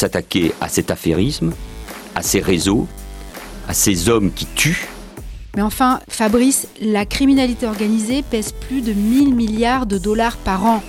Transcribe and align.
s'attaquer 0.00 0.52
à 0.62 0.68
cet 0.68 0.90
affairisme, 0.90 1.52
à 2.14 2.22
ces 2.22 2.40
réseaux, 2.40 2.88
à 3.68 3.74
ces 3.74 4.08
hommes 4.08 4.32
qui 4.32 4.46
tuent. 4.46 4.88
Mais 5.56 5.62
enfin, 5.62 6.00
Fabrice, 6.08 6.68
la 6.80 7.04
criminalité 7.04 7.66
organisée 7.66 8.22
pèse 8.22 8.52
plus 8.52 8.80
de 8.80 8.92
1000 8.92 9.34
milliards 9.34 9.84
de 9.84 9.98
dollars 9.98 10.38
par 10.38 10.64
an. 10.64 10.82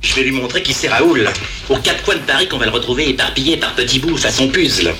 Je 0.00 0.14
vais 0.14 0.22
lui 0.22 0.32
montrer 0.32 0.62
qui 0.62 0.72
c'est 0.72 0.88
Raoul. 0.88 1.28
Aux 1.68 1.76
quatre 1.76 2.02
coins 2.04 2.14
de 2.14 2.20
Paris 2.20 2.48
qu'on 2.48 2.58
va 2.58 2.66
le 2.66 2.70
retrouver 2.70 3.10
éparpillé 3.10 3.58
par 3.58 3.74
petits 3.74 3.98
bouts 3.98 4.16
façon 4.16 4.48
puzzle. 4.48 4.94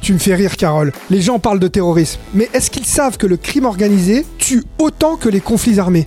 Tu 0.00 0.14
me 0.14 0.18
fais 0.18 0.34
rire, 0.34 0.56
Carole. 0.56 0.92
Les 1.10 1.20
gens 1.20 1.38
parlent 1.38 1.58
de 1.58 1.68
terrorisme. 1.68 2.20
Mais 2.32 2.48
est-ce 2.54 2.70
qu'ils 2.70 2.86
savent 2.86 3.18
que 3.18 3.26
le 3.26 3.36
crime 3.36 3.64
organisé 3.66 4.24
tue 4.38 4.62
autant 4.78 5.16
que 5.16 5.28
les 5.28 5.40
conflits 5.40 5.80
armés? 5.80 6.06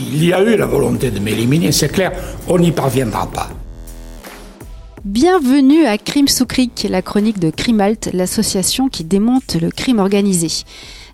Il 0.00 0.24
y 0.24 0.32
a 0.32 0.40
eu 0.42 0.56
la 0.56 0.66
volonté 0.66 1.10
de 1.10 1.20
m'éliminer, 1.20 1.70
c'est 1.70 1.90
clair. 1.90 2.12
On 2.48 2.58
n'y 2.58 2.72
parviendra 2.72 3.30
pas. 3.30 3.50
Bienvenue 5.04 5.84
à 5.84 5.98
Crime 5.98 6.28
sous 6.28 6.46
Cric, 6.46 6.86
la 6.88 7.02
chronique 7.02 7.40
de 7.40 7.50
Crimalt, 7.50 8.10
l'association 8.12 8.88
qui 8.88 9.02
démonte 9.02 9.56
le 9.60 9.68
crime 9.72 9.98
organisé. 9.98 10.46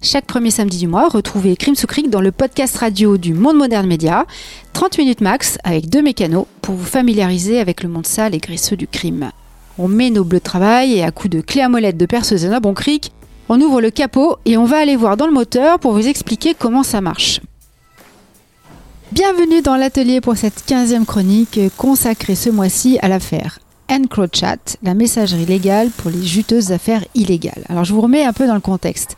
Chaque 0.02 0.27
premier 0.27 0.51
samedi 0.51 0.77
du 0.77 0.87
mois, 0.87 1.09
retrouvez 1.09 1.56
Crime 1.56 1.74
sous 1.74 1.87
Cric 1.87 2.10
dans 2.10 2.20
le 2.20 2.30
podcast 2.30 2.77
radio 2.77 3.16
du 3.16 3.32
Monde 3.32 3.56
Moderne 3.56 3.87
Média, 3.87 4.27
30 4.74 4.98
minutes 4.98 5.23
max 5.23 5.56
avec 5.65 5.88
deux 5.88 6.02
mécanos 6.02 6.45
pour 6.60 6.74
vous 6.74 6.84
familiariser 6.84 7.60
avec 7.60 7.82
le 7.82 7.88
monde 7.88 8.06
sale 8.06 8.34
et 8.34 8.41
graisseux 8.41 8.77
du 8.77 8.87
crime. 8.87 9.30
On 9.79 9.88
met 9.88 10.10
nos 10.10 10.23
bleus 10.23 10.41
de 10.41 10.45
travail 10.45 10.93
et 10.93 11.02
à 11.02 11.10
coups 11.10 11.30
de 11.30 11.41
clé 11.41 11.62
à 11.62 11.70
molette 11.70 11.96
de 11.96 12.05
perceuse 12.05 12.45
et 12.45 12.60
bon 12.60 12.74
cric, 12.74 13.10
on 13.48 13.59
ouvre 13.59 13.80
le 13.80 13.91
capot 13.91 14.37
et 14.45 14.59
on 14.59 14.66
va 14.66 14.80
aller 14.80 14.96
voir 14.96 15.16
dans 15.16 15.27
le 15.27 15.32
moteur 15.32 15.79
pour 15.79 15.93
vous 15.93 16.07
expliquer 16.07 16.52
comment 16.52 16.82
ça 16.82 17.01
marche. 17.01 17.41
Bienvenue 19.12 19.62
dans 19.62 19.77
l'atelier 19.77 20.20
pour 20.20 20.37
cette 20.37 20.62
15e 20.68 21.07
chronique 21.07 21.59
consacrée 21.79 22.34
ce 22.34 22.51
mois-ci 22.51 22.98
à 23.01 23.09
l'affaire 23.09 23.60
EncroChat, 23.91 24.77
la 24.83 24.95
messagerie 24.95 25.47
légale 25.47 25.91
pour 25.91 26.10
les 26.10 26.23
juteuses 26.23 26.73
affaires 26.73 27.04
illégales. 27.15 27.65
Alors 27.68 27.85
je 27.85 27.93
vous 27.93 28.01
remets 28.01 28.24
un 28.24 28.32
peu 28.32 28.46
dans 28.46 28.54
le 28.54 28.60
contexte. 28.60 29.16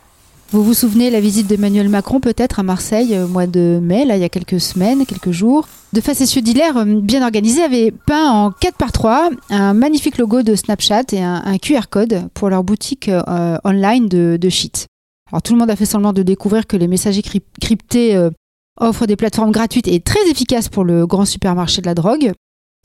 Vous 0.51 0.63
vous 0.63 0.73
souvenez 0.73 1.09
la 1.09 1.21
visite 1.21 1.47
d'Emmanuel 1.47 1.87
Macron 1.87 2.19
peut-être 2.19 2.59
à 2.59 2.63
Marseille 2.63 3.17
au 3.17 3.27
mois 3.27 3.47
de 3.47 3.79
mai, 3.81 4.03
là 4.03 4.17
il 4.17 4.21
y 4.21 4.25
a 4.25 4.29
quelques 4.29 4.59
semaines, 4.59 5.05
quelques 5.05 5.31
jours. 5.31 5.65
De 5.93 6.01
facétieux 6.01 6.41
dealers 6.41 6.75
euh, 6.75 6.85
bien 6.85 7.23
organisés 7.23 7.63
avaient 7.63 7.91
peint 7.91 8.29
en 8.29 8.51
4 8.51 8.75
par 8.75 8.91
3 8.91 9.29
un 9.49 9.73
magnifique 9.73 10.17
logo 10.17 10.41
de 10.41 10.55
Snapchat 10.55 11.03
et 11.13 11.23
un, 11.23 11.57
QR 11.57 11.87
code 11.89 12.27
pour 12.33 12.49
leur 12.49 12.65
boutique 12.65 13.07
euh, 13.07 13.57
online 13.63 14.09
de, 14.09 14.49
shit. 14.49 14.87
Alors 15.31 15.41
tout 15.41 15.53
le 15.53 15.59
monde 15.59 15.69
a 15.69 15.77
fait 15.77 15.85
semblant 15.85 16.11
de 16.11 16.21
découvrir 16.21 16.67
que 16.67 16.75
les 16.75 16.89
messageries 16.89 17.41
cryptés 17.61 18.17
euh, 18.17 18.29
offrent 18.77 19.05
des 19.05 19.15
plateformes 19.15 19.51
gratuites 19.51 19.87
et 19.87 20.01
très 20.01 20.29
efficaces 20.29 20.67
pour 20.67 20.83
le 20.83 21.07
grand 21.07 21.25
supermarché 21.25 21.81
de 21.81 21.87
la 21.87 21.95
drogue. 21.95 22.33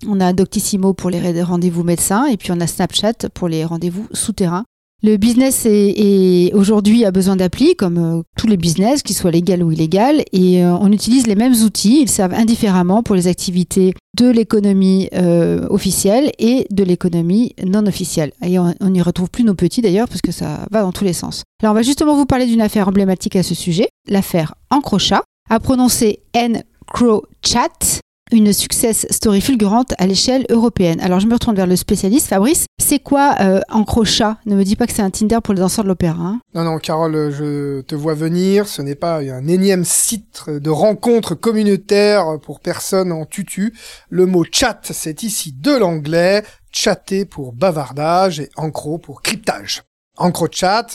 On 0.07 0.21
a 0.21 0.33
Doctissimo 0.33 0.93
pour 0.93 1.11
les 1.11 1.43
rendez-vous 1.43 1.83
médecins 1.83 2.27
et 2.27 2.37
puis 2.37 2.53
on 2.53 2.61
a 2.61 2.67
Snapchat 2.67 3.31
pour 3.33 3.49
les 3.49 3.65
rendez-vous 3.65 4.07
souterrains. 4.13 4.65
Le 5.03 5.19
business 5.19 5.67
est, 5.67 6.53
aujourd'hui 6.55 7.05
a 7.05 7.11
besoin 7.11 7.37
d'appli, 7.37 7.77
comme 7.77 7.99
euh, 7.99 8.23
tous 8.39 8.47
les 8.47 8.57
business, 8.57 9.03
qu'ils 9.03 9.15
soient 9.15 9.31
légal 9.31 9.63
ou 9.63 9.71
illégal, 9.71 10.25
et 10.33 10.65
euh, 10.65 10.75
on 10.75 10.91
utilise 10.91 11.27
les 11.27 11.35
mêmes 11.35 11.53
outils. 11.53 12.01
Ils 12.01 12.09
servent 12.09 12.33
indifféremment 12.33 13.03
pour 13.03 13.15
les 13.15 13.27
activités 13.27 13.93
de 14.17 14.31
l'économie 14.31 15.11
euh, 15.13 15.67
officielle 15.69 16.33
et 16.39 16.67
de 16.71 16.83
l'économie 16.83 17.55
non 17.65 17.87
officielle. 17.87 18.33
Et 18.43 18.59
on 18.59 18.75
n'y 18.89 19.03
retrouve 19.03 19.31
plus 19.31 19.45
nos 19.45 19.55
petits 19.55 19.83
d'ailleurs, 19.83 20.09
parce 20.09 20.23
que 20.23 20.33
ça 20.33 20.67
va 20.71 20.81
dans 20.81 20.93
tous 20.93 21.05
les 21.05 21.13
sens. 21.13 21.43
Alors 21.63 21.73
on 21.73 21.77
va 21.77 21.83
justement 21.83 22.17
vous 22.17 22.27
parler 22.27 22.47
d'une 22.47 22.63
affaire 22.63 22.89
emblématique 22.89 23.37
à 23.37 23.43
ce 23.43 23.55
sujet, 23.55 23.89
l'affaire 24.09 24.55
Encrochat, 24.71 25.23
à 25.51 25.61
prononcer 25.61 26.21
N-Cro-Chat, 26.33 28.01
une 28.33 28.53
success 28.53 29.07
story 29.11 29.41
fulgurante 29.41 29.95
à 29.99 30.07
l'échelle 30.07 30.47
européenne. 30.51 31.01
Alors 31.01 31.21
je 31.21 31.27
me 31.27 31.35
retourne 31.35 31.57
vers 31.57 31.67
le 31.67 31.77
spécialiste, 31.77 32.29
Fabrice. 32.29 32.67
C'est 32.79 32.99
quoi 32.99 33.37
euh, 33.41 33.61
Encrochat 33.69 34.39
Ne 34.47 34.57
me 34.57 34.65
dis 34.65 34.75
pas 34.75 34.87
que 34.87 34.93
c'est 34.93 35.03
un 35.03 35.11
Tinder 35.11 35.39
pour 35.43 35.55
les 35.55 35.61
danseurs 35.61 35.85
de 35.85 35.89
l'opéra. 35.89 36.23
Hein 36.23 36.41
non, 36.55 36.65
non, 36.65 36.79
Carole, 36.79 37.31
je 37.31 37.83
te 37.83 37.95
vois 37.95 38.15
venir. 38.15 38.67
Ce 38.67 38.83
n'est 38.83 38.97
pas 38.97 39.19
un 39.21 39.47
énième 39.47 39.85
site 39.85 40.49
de 40.49 40.71
rencontre 40.71 41.35
communautaire 41.35 42.39
pour 42.43 42.61
personnes 42.61 43.13
en 43.13 43.27
tutu. 43.27 43.75
Le 44.11 44.27
mot 44.27 44.45
chat, 44.51 44.81
c'est 44.91 45.23
ici 45.23 45.53
de 45.53 45.77
l'anglais. 45.77 46.43
Chatter 46.73 47.25
pour 47.25 47.53
bavardage 47.53 48.41
et 48.41 48.51
encro 48.57 48.99
pour 48.99 49.23
cryptage. 49.23 49.83
Encrochat, 50.19 50.87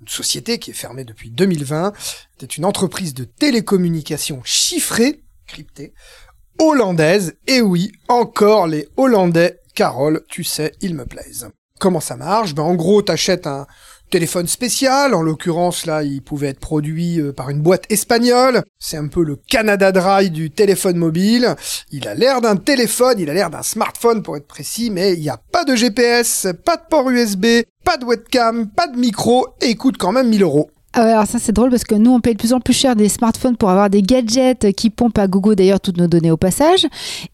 une 0.00 0.08
société 0.08 0.58
qui 0.58 0.70
est 0.70 0.74
fermée 0.74 1.04
depuis 1.04 1.30
2020, 1.30 1.92
était 2.36 2.46
une 2.46 2.64
entreprise 2.64 3.14
de 3.14 3.24
télécommunications 3.24 4.40
chiffrée, 4.44 5.22
cryptée, 5.46 5.92
hollandaise. 6.58 7.34
Et 7.46 7.60
oui, 7.60 7.92
encore 8.08 8.66
les 8.66 8.88
Hollandais. 8.96 9.58
Carole, 9.74 10.22
tu 10.28 10.44
sais, 10.44 10.72
ils 10.80 10.94
me 10.94 11.04
plaisent. 11.04 11.48
Comment 11.80 12.00
ça 12.00 12.16
marche? 12.16 12.54
Ben 12.54 12.62
en 12.62 12.74
gros, 12.74 13.02
t'achètes 13.02 13.46
un 13.46 13.66
téléphone 14.10 14.46
spécial. 14.46 15.12
En 15.12 15.22
l'occurrence, 15.22 15.86
là, 15.86 16.04
il 16.04 16.22
pouvait 16.22 16.48
être 16.48 16.60
produit 16.60 17.20
euh, 17.20 17.32
par 17.32 17.50
une 17.50 17.62
boîte 17.62 17.84
espagnole. 17.90 18.62
C'est 18.78 18.96
un 18.96 19.08
peu 19.08 19.24
le 19.24 19.34
Canada 19.36 19.90
Dry 19.90 20.30
du 20.30 20.52
téléphone 20.52 20.96
mobile. 20.96 21.56
Il 21.90 22.06
a 22.06 22.14
l'air 22.14 22.40
d'un 22.40 22.54
téléphone, 22.54 23.18
il 23.18 23.28
a 23.28 23.34
l'air 23.34 23.50
d'un 23.50 23.62
smartphone 23.62 24.22
pour 24.22 24.36
être 24.36 24.46
précis, 24.46 24.90
mais 24.90 25.14
il 25.14 25.20
n'y 25.20 25.28
a 25.28 25.40
pas 25.50 25.64
de 25.64 25.74
GPS, 25.74 26.46
pas 26.64 26.76
de 26.76 26.82
port 26.88 27.10
USB, 27.10 27.46
pas 27.84 27.96
de 27.96 28.04
webcam, 28.04 28.70
pas 28.70 28.86
de 28.86 28.96
micro, 28.96 29.48
et 29.60 29.70
il 29.70 29.76
coûte 29.76 29.98
quand 29.98 30.12
même 30.12 30.28
1000 30.28 30.42
euros. 30.42 30.70
Ah 30.96 31.02
alors 31.02 31.26
ça 31.26 31.40
c'est 31.40 31.50
drôle 31.50 31.70
parce 31.70 31.82
que 31.82 31.96
nous 31.96 32.12
on 32.12 32.20
paye 32.20 32.34
de 32.34 32.38
plus 32.38 32.52
en 32.52 32.60
plus 32.60 32.72
cher 32.72 32.94
des 32.94 33.08
smartphones 33.08 33.56
pour 33.56 33.68
avoir 33.68 33.90
des 33.90 34.00
gadgets 34.00 34.72
qui 34.76 34.90
pompent 34.90 35.18
à 35.18 35.26
Google 35.26 35.56
d'ailleurs 35.56 35.80
toutes 35.80 35.96
nos 35.96 36.06
données 36.06 36.30
au 36.30 36.36
passage 36.36 36.86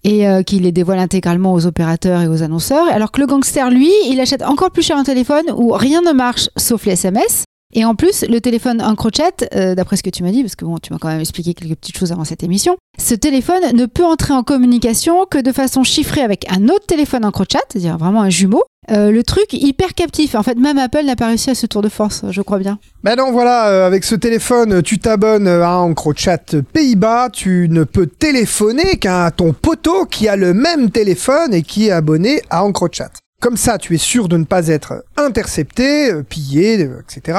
et 0.03 0.27
euh, 0.27 0.43
qui 0.43 0.61
les 0.61 0.73
dévoilent 0.73 0.99
intégralement 0.99 1.53
aux 1.53 1.67
opérateurs 1.67 2.23
et 2.23 2.29
aux 2.29 2.43
annonceurs. 2.43 2.89
Alors 2.89 3.13
que 3.13 3.21
le 3.21 3.27
gangster 3.27 3.71
lui, 3.71 3.91
il 4.09 4.19
achète 4.19 4.43
encore 4.43 4.71
plus 4.71 4.83
cher 4.83 4.97
un 4.97 5.05
téléphone 5.05 5.45
où 5.55 5.73
rien 5.73 6.01
ne 6.01 6.13
marche 6.13 6.49
sauf 6.57 6.87
les 6.87 6.93
SMS. 6.93 7.45
Et 7.73 7.85
en 7.85 7.95
plus, 7.95 8.25
le 8.29 8.41
téléphone 8.41 8.83
EncroChat, 8.83 9.45
euh, 9.55 9.75
d'après 9.77 9.97
ce 9.97 10.03
que 10.03 10.11
tu 10.11 10.25
m'as 10.25 10.33
dit, 10.33 10.43
parce 10.43 10.57
que 10.57 10.65
bon, 10.65 10.79
tu 10.79 10.93
m'as 10.93 10.99
quand 10.99 11.09
même 11.09 11.21
expliqué 11.21 11.55
quelques 11.55 11.77
petites 11.77 11.97
choses 11.97 12.11
avant 12.11 12.25
cette 12.25 12.43
émission, 12.43 12.77
ce 12.99 13.15
téléphone 13.15 13.63
ne 13.75 13.87
peut 13.87 14.05
entrer 14.05 14.33
en 14.35 14.43
communication 14.43 15.25
que 15.31 15.39
de 15.39 15.53
façon 15.53 15.85
chiffrée 15.85 16.23
avec 16.23 16.51
un 16.51 16.65
autre 16.65 16.87
téléphone 16.87 17.25
EncroChat, 17.25 17.61
c'est-à-dire 17.71 17.97
vraiment 17.97 18.23
un 18.23 18.31
jumeau, 18.31 18.65
euh, 18.91 19.11
le 19.11 19.23
truc 19.23 19.53
hyper 19.53 19.95
captif. 19.95 20.35
En 20.35 20.43
fait, 20.43 20.57
même 20.57 20.79
Apple 20.79 21.05
n'a 21.05 21.17
pas 21.17 21.29
réussi 21.29 21.51
à 21.51 21.55
ce 21.55 21.67
tour 21.67 21.83
de 21.83 21.89
force, 21.89 22.25
je 22.31 22.43
crois 22.43 22.59
bien. 22.59 22.79
Ben 23.05 23.17
non, 23.17 23.33
voilà, 23.33 23.69
euh, 23.69 23.87
avec 23.87 24.05
ce 24.05 24.15
téléphone, 24.15 24.83
tu 24.83 24.99
t'abonnes 24.99 25.49
à 25.49 25.79
EncroChat 25.79 26.63
Pays-Bas, 26.73 27.29
tu 27.33 27.69
ne 27.71 27.85
peux 27.85 28.07
téléphoner 28.07 28.97
qu'à 28.99 29.31
ton 29.31 29.53
poteau 29.53 30.07
qui 30.07 30.29
a 30.29 30.37
le 30.37 30.55
même 30.55 30.91
téléphone 30.91 31.55
et 31.55 31.63
qui 31.63 31.89
est 31.89 31.93
abonné 31.93 32.43
à 32.51 32.65
EncroChat. 32.65 33.11
Comme 33.41 33.57
ça, 33.57 33.79
tu 33.79 33.95
es 33.95 33.99
sûr 33.99 34.29
de 34.29 34.37
ne 34.37 34.45
pas 34.45 34.69
être 34.69 35.03
intercepté, 35.17 36.13
euh, 36.13 36.23
pillé, 36.23 36.75
etc. 36.75 37.39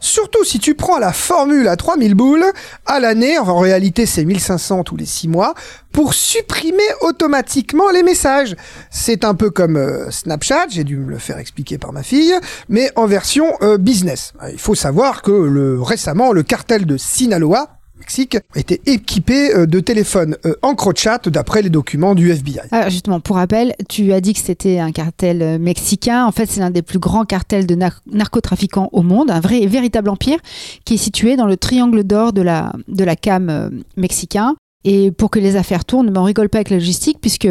Surtout 0.00 0.44
si 0.44 0.58
tu 0.58 0.74
prends 0.74 0.98
la 0.98 1.12
formule 1.12 1.68
à 1.68 1.76
3000 1.76 2.14
boules 2.14 2.46
à 2.86 3.00
l'année, 3.00 3.38
en 3.38 3.58
réalité 3.58 4.06
c'est 4.06 4.24
1500 4.24 4.82
tous 4.84 4.96
les 4.96 5.04
6 5.04 5.28
mois, 5.28 5.52
pour 5.92 6.14
supprimer 6.14 6.82
automatiquement 7.02 7.90
les 7.90 8.02
messages. 8.02 8.56
C'est 8.90 9.24
un 9.24 9.34
peu 9.34 9.50
comme 9.50 9.76
euh, 9.76 10.10
Snapchat, 10.10 10.68
j'ai 10.70 10.84
dû 10.84 10.96
me 10.96 11.10
le 11.10 11.18
faire 11.18 11.36
expliquer 11.36 11.76
par 11.76 11.92
ma 11.92 12.02
fille, 12.02 12.34
mais 12.70 12.90
en 12.96 13.06
version 13.06 13.52
euh, 13.60 13.76
business. 13.76 14.32
Il 14.50 14.58
faut 14.58 14.74
savoir 14.74 15.20
que 15.20 15.32
le, 15.32 15.82
récemment, 15.82 16.32
le 16.32 16.42
cartel 16.42 16.86
de 16.86 16.96
Sinaloa, 16.96 17.81
Mexique 18.02 18.36
était 18.56 18.80
équipé 18.86 19.54
euh, 19.54 19.64
de 19.64 19.78
téléphones 19.78 20.36
euh, 20.44 20.56
EncroChat 20.62 21.20
d'après 21.26 21.62
les 21.62 21.70
documents 21.70 22.16
du 22.16 22.32
FBI. 22.32 22.58
Alors 22.72 22.90
justement, 22.90 23.20
pour 23.20 23.36
rappel, 23.36 23.76
tu 23.88 24.12
as 24.12 24.20
dit 24.20 24.32
que 24.32 24.40
c'était 24.40 24.80
un 24.80 24.90
cartel 24.90 25.40
euh, 25.40 25.56
mexicain. 25.56 26.26
En 26.26 26.32
fait, 26.32 26.46
c'est 26.50 26.58
l'un 26.58 26.70
des 26.70 26.82
plus 26.82 26.98
grands 26.98 27.24
cartels 27.24 27.64
de 27.64 27.76
narcotrafiquants 28.10 28.88
au 28.90 29.02
monde, 29.02 29.30
un 29.30 29.38
vrai 29.38 29.64
véritable 29.66 30.08
empire 30.08 30.38
qui 30.84 30.94
est 30.94 30.98
situé 30.98 31.36
dans 31.36 31.46
le 31.46 31.56
triangle 31.56 32.02
d'or 32.02 32.32
de 32.32 32.42
la, 32.42 32.72
de 32.88 33.04
la 33.04 33.14
CAM 33.14 33.70
mexicain. 33.96 34.56
Et 34.82 35.12
pour 35.12 35.30
que 35.30 35.38
les 35.38 35.54
affaires 35.54 35.84
tournent, 35.84 36.10
ben, 36.10 36.22
on 36.22 36.24
rigole 36.24 36.48
pas 36.48 36.58
avec 36.58 36.70
la 36.70 36.78
logistique 36.78 37.18
puisque 37.20 37.48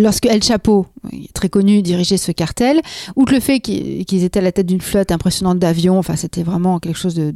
lorsque 0.00 0.26
El 0.26 0.42
Chapo, 0.42 0.86
très 1.34 1.48
connu, 1.48 1.82
dirigeait 1.82 2.16
ce 2.16 2.32
cartel, 2.32 2.80
outre 3.14 3.32
le 3.32 3.38
fait 3.38 3.60
qu'ils 3.60 4.24
étaient 4.24 4.40
à 4.40 4.42
la 4.42 4.50
tête 4.50 4.66
d'une 4.66 4.80
flotte 4.80 5.12
impressionnante 5.12 5.60
d'avions, 5.60 5.98
enfin 5.98 6.16
c'était 6.16 6.42
vraiment 6.42 6.80
quelque 6.80 6.98
chose 6.98 7.14
de, 7.14 7.32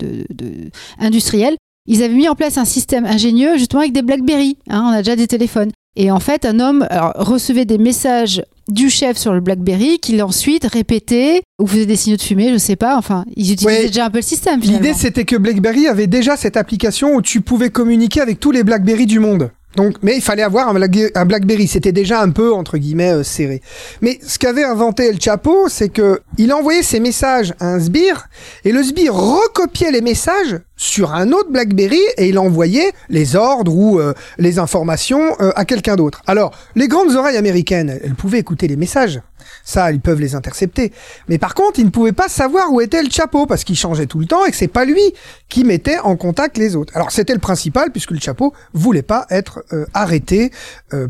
ils 1.87 2.03
avaient 2.03 2.15
mis 2.15 2.29
en 2.29 2.35
place 2.35 2.59
un 2.59 2.65
système 2.65 3.05
ingénieux 3.05 3.57
justement 3.57 3.81
avec 3.81 3.93
des 3.93 4.03
BlackBerry. 4.03 4.59
Hein, 4.69 4.85
on 4.87 4.93
a 4.93 4.99
déjà 4.99 5.17
des 5.17 5.27
téléphones. 5.27 5.71
Et 5.95 6.11
en 6.11 6.21
fait, 6.21 6.47
un 6.47 6.59
homme 6.59 6.87
recevait 7.17 7.67
des 7.67 7.77
messages 7.77 8.43
du 8.69 8.89
chef 8.89 9.19
sur 9.19 9.35
le 9.35 9.41
BlackBerry 9.41 9.99
qu'il 9.99 10.23
ensuite 10.23 10.65
répétait 10.65 11.43
ou 11.61 11.67
faisait 11.67 11.85
des 11.85 11.97
signaux 11.97 12.17
de 12.17 12.23
fumée, 12.23 12.51
je 12.51 12.57
sais 12.57 12.77
pas. 12.77 12.97
Enfin, 12.97 13.25
ils 13.37 13.53
utilisaient 13.53 13.89
déjà 13.89 14.07
un 14.07 14.11
peu 14.11 14.19
le 14.19 14.23
système. 14.23 14.61
L'idée, 14.61 14.95
c'était 14.95 15.25
que 15.25 15.37
BlackBerry 15.37 15.89
avait 15.89 16.07
déjà 16.07 16.37
cette 16.37 16.57
application 16.57 17.15
où 17.15 17.21
tu 17.21 17.43
pouvais 17.43 17.71
communiquer 17.71 18.21
avec 18.21 18.41
tous 18.41 18.53
les 18.53 18.65
BlackBerry 18.65 19.05
du 19.05 19.19
monde. 19.19 19.51
Donc, 19.77 19.97
mais 20.03 20.17
il 20.17 20.23
fallait 20.23 20.43
avoir 20.43 20.69
un, 20.69 21.25
BlackBerry. 21.25 21.67
C'était 21.67 21.93
déjà 21.93 22.21
un 22.21 22.31
peu 22.31 22.53
entre 22.53 22.79
guillemets 22.79 23.13
euh, 23.13 23.23
serré. 23.23 23.63
Mais 24.01 24.19
ce 24.27 24.39
qu'avait 24.39 24.65
inventé 24.65 25.07
El 25.09 25.21
Chapo, 25.21 25.69
c'est 25.69 25.89
que 25.89 26.21
il 26.39 26.53
envoyait 26.53 26.83
ses 26.83 27.01
messages 27.01 27.55
à 27.61 27.67
un 27.67 27.81
sbire 27.81 28.29
et 28.65 28.73
le 28.73 28.83
sbire 28.83 29.15
recopiait 29.15 29.91
les 29.91 30.01
messages 30.01 30.59
sur 30.77 31.15
un 31.15 31.33
autre 31.33 31.51
BlackBerry 31.51 32.01
et 32.19 32.29
il 32.29 32.39
envoyait 32.39 32.93
les 33.09 33.37
ordres 33.37 33.75
ou 33.75 33.99
euh, 33.99 34.15
les 34.39 34.59
informations 34.59 35.37
euh, 35.41 35.53
à 35.55 35.65
quelqu'un 35.65 35.97
d'autre. 35.97 36.23
Alors, 36.27 36.53
les 36.75 36.89
grandes 36.89 37.15
oreilles 37.15 37.37
américaines, 37.37 38.01
elles 38.03 38.15
pouvaient 38.15 38.41
écouter 38.41 38.69
les 38.69 38.77
messages. 38.77 39.21
Ça, 39.65 39.93
ils 39.93 40.01
peuvent 40.01 40.21
les 40.21 40.35
intercepter. 40.35 40.93
Mais 41.29 41.39
par 41.39 41.55
contre, 41.55 41.79
ils 41.79 41.85
ne 41.85 41.91
pouvaient 41.91 42.13
pas 42.13 42.29
savoir 42.29 42.73
où 42.73 42.81
était 42.81 43.03
le 43.03 43.11
chapeau 43.11 43.47
parce 43.47 43.65
qu'il 43.65 43.77
changeait 43.77 44.07
tout 44.07 44.19
le 44.19 44.27
temps 44.27 44.45
et 44.45 44.51
que 44.51 44.57
c'est 44.57 44.69
pas 44.69 44.85
lui 44.85 45.03
qui 45.49 45.65
mettait 45.65 45.99
en 45.99 46.17
contact 46.17 46.59
les 46.59 46.77
autres. 46.77 46.93
Alors, 46.97 47.11
c'était 47.11 47.35
le 47.35 47.41
principal 47.41 47.91
puisque 47.91 48.11
le 48.11 48.21
chapeau 48.21 48.53
voulait 48.73 49.03
pas 49.03 49.27
être 49.31 49.65
euh, 49.73 49.87
arrêté 49.95 50.51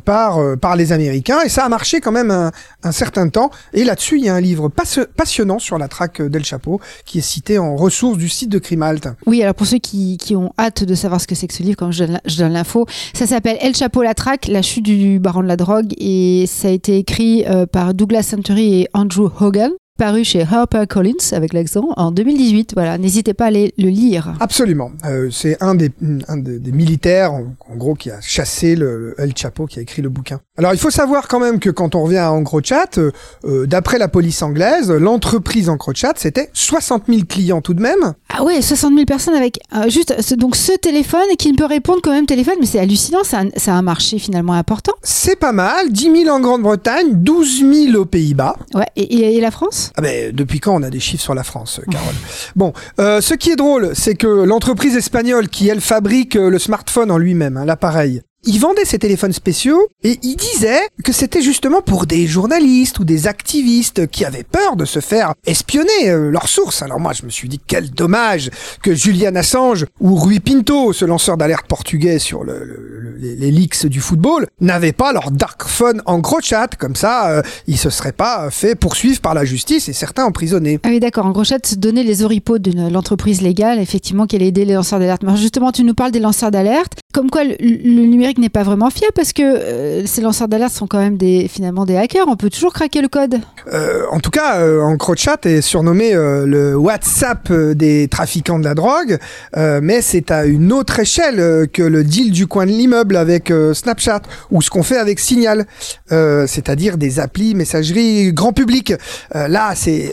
par 0.04 0.38
par 0.60 0.76
les 0.76 0.92
Américains 0.92 1.40
et 1.44 1.48
ça 1.48 1.64
a 1.64 1.68
marché 1.68 2.00
quand 2.00 2.12
même 2.12 2.30
un, 2.30 2.92
certain 2.92 3.28
temps. 3.28 3.50
Et 3.72 3.84
là-dessus, 3.84 4.18
il 4.18 4.24
y 4.24 4.28
a 4.28 4.34
un 4.34 4.40
livre 4.40 4.68
passionnant 4.68 5.58
sur 5.58 5.78
la 5.78 5.88
traque 5.88 6.22
d'El 6.22 6.44
Chapeau 6.44 6.80
qui 7.04 7.18
est 7.18 7.22
cité 7.22 7.58
en 7.58 7.76
ressources 7.76 8.18
du 8.18 8.28
site 8.28 8.48
de 8.50 8.58
Crimalt. 8.58 9.08
Oui, 9.26 9.42
alors 9.42 9.54
pour 9.54 9.66
ceux 9.66 9.78
qui, 9.78 10.16
qui 10.18 10.36
ont 10.36 10.52
hâte 10.58 10.84
de 10.84 10.94
savoir 10.94 11.20
ce 11.20 11.26
que 11.26 11.34
c'est 11.34 11.46
que 11.46 11.54
ce 11.54 11.62
livre, 11.62 11.76
quand 11.76 11.90
je 11.90 12.04
donne 12.04 12.52
l'info, 12.52 12.86
ça 13.14 13.26
s'appelle 13.26 13.56
El 13.60 13.74
Chapeau 13.74 14.02
la 14.02 14.14
traque, 14.14 14.46
la 14.48 14.62
chute 14.62 14.84
du 14.84 15.18
baron 15.18 15.42
de 15.42 15.48
la 15.48 15.56
drogue 15.56 15.94
et 15.98 16.44
ça 16.46 16.68
a 16.68 16.70
été 16.70 16.98
écrit 16.98 17.44
euh, 17.46 17.66
par 17.66 17.94
Douglas 17.94 18.22
Et 18.50 18.88
Andrew 18.92 19.28
Hogan 19.40 19.72
paru 19.98 20.24
chez 20.24 20.42
Harper 20.42 20.84
Collins 20.88 21.32
avec 21.32 21.52
l'accent 21.52 21.88
en 21.96 22.10
2018. 22.10 22.72
Voilà, 22.74 22.98
n'hésitez 22.98 23.34
pas 23.34 23.44
à 23.44 23.46
aller 23.48 23.72
le 23.78 23.88
lire. 23.88 24.34
Absolument. 24.40 24.90
Euh, 25.04 25.28
c'est 25.30 25.62
un 25.62 25.74
des, 25.74 25.90
un 26.28 26.36
des, 26.36 26.72
militaires, 26.72 27.32
en, 27.32 27.76
gros, 27.76 27.94
qui 27.94 28.10
a 28.10 28.20
chassé 28.20 28.74
le, 28.74 29.14
El 29.18 29.36
Chapo, 29.36 29.66
qui 29.66 29.78
a 29.78 29.82
écrit 29.82 30.02
le 30.02 30.08
bouquin. 30.08 30.40
Alors, 30.58 30.72
il 30.72 30.78
faut 30.78 30.90
savoir 30.90 31.28
quand 31.28 31.40
même 31.40 31.60
que 31.60 31.70
quand 31.70 31.94
on 31.94 32.04
revient 32.04 32.18
à 32.18 32.32
EncroChat, 32.32 32.98
euh, 32.98 33.10
euh, 33.44 33.66
d'après 33.66 33.98
la 33.98 34.08
police 34.08 34.42
anglaise, 34.42 34.90
l'entreprise 34.90 35.68
EncroChat, 35.68 36.14
c'était 36.16 36.50
60 36.52 37.04
000 37.08 37.20
clients 37.28 37.60
tout 37.60 37.74
de 37.74 37.82
même. 37.82 38.14
Ah 38.28 38.44
ouais, 38.44 38.60
60 38.60 38.94
000 38.94 39.04
personnes 39.06 39.34
avec 39.34 39.60
euh, 39.74 39.88
juste 39.88 40.20
ce, 40.20 40.34
donc 40.34 40.56
ce 40.56 40.72
téléphone 40.72 41.20
qui 41.38 41.52
ne 41.52 41.56
peut 41.56 41.64
répondre 41.64 42.00
quand 42.02 42.12
même 42.12 42.26
téléphone, 42.26 42.56
mais 42.60 42.66
c'est 42.66 42.78
hallucinant, 42.78 43.20
c'est 43.24 43.70
un, 43.70 43.82
marché 43.82 44.18
finalement 44.18 44.52
important. 44.52 44.92
C'est 45.02 45.36
pas 45.36 45.52
mal, 45.52 45.90
10 45.90 46.24
000 46.24 46.36
en 46.36 46.40
Grande-Bretagne, 46.40 47.14
12 47.14 47.64
000 47.90 47.96
aux 47.96 48.04
Pays-Bas. 48.04 48.56
Ouais, 48.74 48.86
et, 48.96 49.36
et 49.36 49.40
la 49.40 49.50
France? 49.50 49.81
Ah 49.96 50.02
ben, 50.02 50.32
depuis 50.32 50.60
quand 50.60 50.74
on 50.74 50.82
a 50.82 50.90
des 50.90 51.00
chiffres 51.00 51.22
sur 51.22 51.34
la 51.34 51.44
France, 51.44 51.80
euh, 51.80 51.90
Carole? 51.90 52.14
Bon, 52.56 52.72
euh, 53.00 53.20
ce 53.20 53.34
qui 53.34 53.50
est 53.50 53.56
drôle, 53.56 53.92
c'est 53.94 54.14
que 54.14 54.26
l'entreprise 54.26 54.96
espagnole 54.96 55.48
qui, 55.48 55.68
elle, 55.68 55.80
fabrique 55.80 56.36
euh, 56.36 56.50
le 56.50 56.58
smartphone 56.58 57.10
en 57.10 57.18
lui-même, 57.18 57.56
hein, 57.56 57.64
l'appareil, 57.64 58.22
il 58.44 58.58
vendait 58.58 58.84
ces 58.84 58.98
téléphones 58.98 59.32
spéciaux 59.32 59.86
et 60.02 60.18
il 60.22 60.36
disait 60.36 60.80
que 61.04 61.12
c'était 61.12 61.42
justement 61.42 61.80
pour 61.80 62.06
des 62.06 62.26
journalistes 62.26 62.98
ou 62.98 63.04
des 63.04 63.28
activistes 63.28 64.08
qui 64.08 64.24
avaient 64.24 64.42
peur 64.42 64.74
de 64.74 64.84
se 64.84 65.00
faire 65.00 65.34
espionner 65.46 66.10
euh, 66.10 66.30
leurs 66.30 66.48
sources. 66.48 66.82
Alors 66.82 66.98
moi 66.98 67.12
je 67.12 67.24
me 67.24 67.30
suis 67.30 67.48
dit 67.48 67.60
quel 67.64 67.90
dommage 67.90 68.50
que 68.82 68.94
Julian 68.94 69.36
Assange 69.36 69.86
ou 70.00 70.16
Rui 70.16 70.40
Pinto, 70.40 70.92
ce 70.92 71.04
lanceur 71.04 71.36
d'alerte 71.36 71.66
portugais 71.66 72.18
sur 72.18 72.42
le, 72.42 73.16
les, 73.18 73.50
leaks 73.52 73.86
du 73.86 74.00
football, 74.00 74.48
n'avaient 74.60 74.92
pas 74.92 75.12
leur 75.12 75.30
dark 75.30 75.62
phone 75.64 76.02
en 76.06 76.18
gros 76.18 76.40
chat. 76.40 76.74
Comme 76.76 76.96
ça, 76.96 77.30
euh, 77.30 77.42
ils 77.68 77.78
se 77.78 77.90
seraient 77.90 78.12
pas 78.12 78.50
fait 78.50 78.74
poursuivre 78.74 79.20
par 79.20 79.34
la 79.34 79.44
justice 79.44 79.88
et 79.88 79.92
certains 79.92 80.24
emprisonnés. 80.24 80.80
Ah 80.82 80.88
oui 80.88 80.98
d'accord, 80.98 81.26
en 81.26 81.30
gros 81.30 81.44
chat, 81.44 81.78
donner 81.78 82.02
les 82.02 82.24
oripeaux 82.24 82.58
de 82.58 82.72
l'entreprise 82.90 83.40
légale, 83.40 83.78
effectivement, 83.78 84.26
qui 84.26 84.36
allait 84.36 84.48
aider 84.48 84.64
les 84.64 84.74
lanceurs 84.74 84.98
d'alerte. 84.98 85.22
Mais 85.22 85.36
justement, 85.36 85.70
tu 85.70 85.84
nous 85.84 85.94
parles 85.94 86.10
des 86.10 86.20
lanceurs 86.20 86.50
d'alerte. 86.50 86.94
Comme 87.12 87.30
quoi 87.30 87.44
le 87.44 88.06
numérique 88.06 88.31
n'est 88.38 88.48
pas 88.48 88.62
vraiment 88.62 88.90
fiable 88.90 89.12
parce 89.14 89.32
que 89.32 89.42
euh, 89.42 90.06
ces 90.06 90.20
lanceurs 90.20 90.48
d'alerte 90.48 90.72
sont 90.72 90.86
quand 90.86 90.98
même 90.98 91.16
des, 91.16 91.48
finalement 91.48 91.84
des 91.84 91.96
hackers. 91.96 92.26
On 92.28 92.36
peut 92.36 92.50
toujours 92.50 92.72
craquer 92.72 93.02
le 93.02 93.08
code. 93.08 93.40
Euh, 93.72 94.04
en 94.10 94.20
tout 94.20 94.30
cas, 94.30 94.60
euh, 94.60 94.82
EncroChat 94.82 95.38
est 95.44 95.60
surnommé 95.60 96.14
euh, 96.14 96.46
le 96.46 96.76
WhatsApp 96.76 97.52
des 97.52 98.08
trafiquants 98.08 98.58
de 98.58 98.64
la 98.64 98.74
drogue, 98.74 99.18
mais 99.56 100.00
c'est 100.00 100.30
à 100.30 100.44
une 100.46 100.72
autre 100.72 100.98
échelle 101.00 101.68
que 101.72 101.82
le 101.82 102.04
deal 102.04 102.32
du 102.32 102.46
coin 102.46 102.66
de 102.66 102.70
l'immeuble 102.70 103.16
avec 103.16 103.52
Snapchat 103.72 104.22
ou 104.50 104.62
ce 104.62 104.70
qu'on 104.70 104.82
fait 104.82 104.96
avec 104.96 105.18
Signal, 105.18 105.66
c'est-à-dire 106.08 106.98
des 106.98 107.20
applis 107.20 107.54
messagerie 107.54 108.32
grand 108.32 108.52
public. 108.52 108.94
là, 109.34 109.72
c'est 109.74 110.12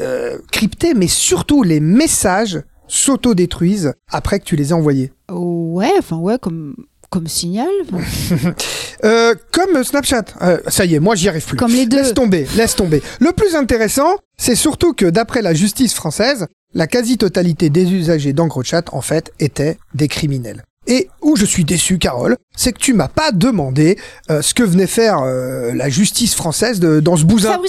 crypté, 0.52 0.94
mais 0.94 1.08
surtout 1.08 1.64
les 1.64 1.80
messages 1.80 2.62
s'auto-détruisent 2.88 3.94
après 4.10 4.40
que 4.40 4.46
tu 4.46 4.56
les 4.56 4.70
aies 4.70 4.74
envoyés. 4.74 5.12
Ouais, 5.32 5.92
enfin 5.98 6.18
ouais, 6.18 6.38
comme 6.40 6.76
comme 7.10 7.28
signal 7.28 7.68
euh, 9.04 9.34
Comme 9.52 9.84
Snapchat. 9.84 10.26
Euh, 10.42 10.58
ça 10.68 10.86
y 10.86 10.96
est, 10.96 11.00
moi 11.00 11.16
j'y 11.16 11.28
arrive 11.30 11.46
plus. 11.46 11.58
Comme 11.58 11.72
les 11.72 11.86
deux. 11.86 11.98
Laisse 11.98 12.14
tomber, 12.14 12.48
laisse 12.56 12.76
tomber. 12.76 13.02
Le 13.20 13.32
plus 13.32 13.56
intéressant, 13.56 14.16
c'est 14.38 14.56
surtout 14.56 14.94
que 14.94 15.06
d'après 15.06 15.42
la 15.42 15.54
justice 15.54 15.94
française, 15.94 16.48
la 16.74 16.88
quasi-totalité 16.88 17.70
des 17.70 17.92
usagers 17.92 18.34
d'EncroChat, 18.34 18.84
en 18.92 19.02
fait, 19.02 19.32
étaient 19.40 19.78
des 19.94 20.08
criminels. 20.08 20.64
Et 20.88 21.10
où 21.22 21.36
je 21.36 21.46
suis 21.46 21.66
déçu, 21.66 21.98
Carole, 22.00 22.38
c'est 22.56 22.74
que 22.74 22.80
tu 22.80 22.94
m'as 22.94 23.08
pas 23.08 23.32
demandé 23.32 23.98
euh, 24.32 24.42
ce 24.42 24.54
que 24.54 24.64
venait 24.64 24.88
faire 24.88 25.24
la 25.24 25.90
justice 25.90 26.36
française 26.36 26.80
de, 26.80 27.00
dans 27.00 27.16
ce 27.16 27.26
bousin. 27.26 27.60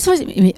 mais 0.41 0.55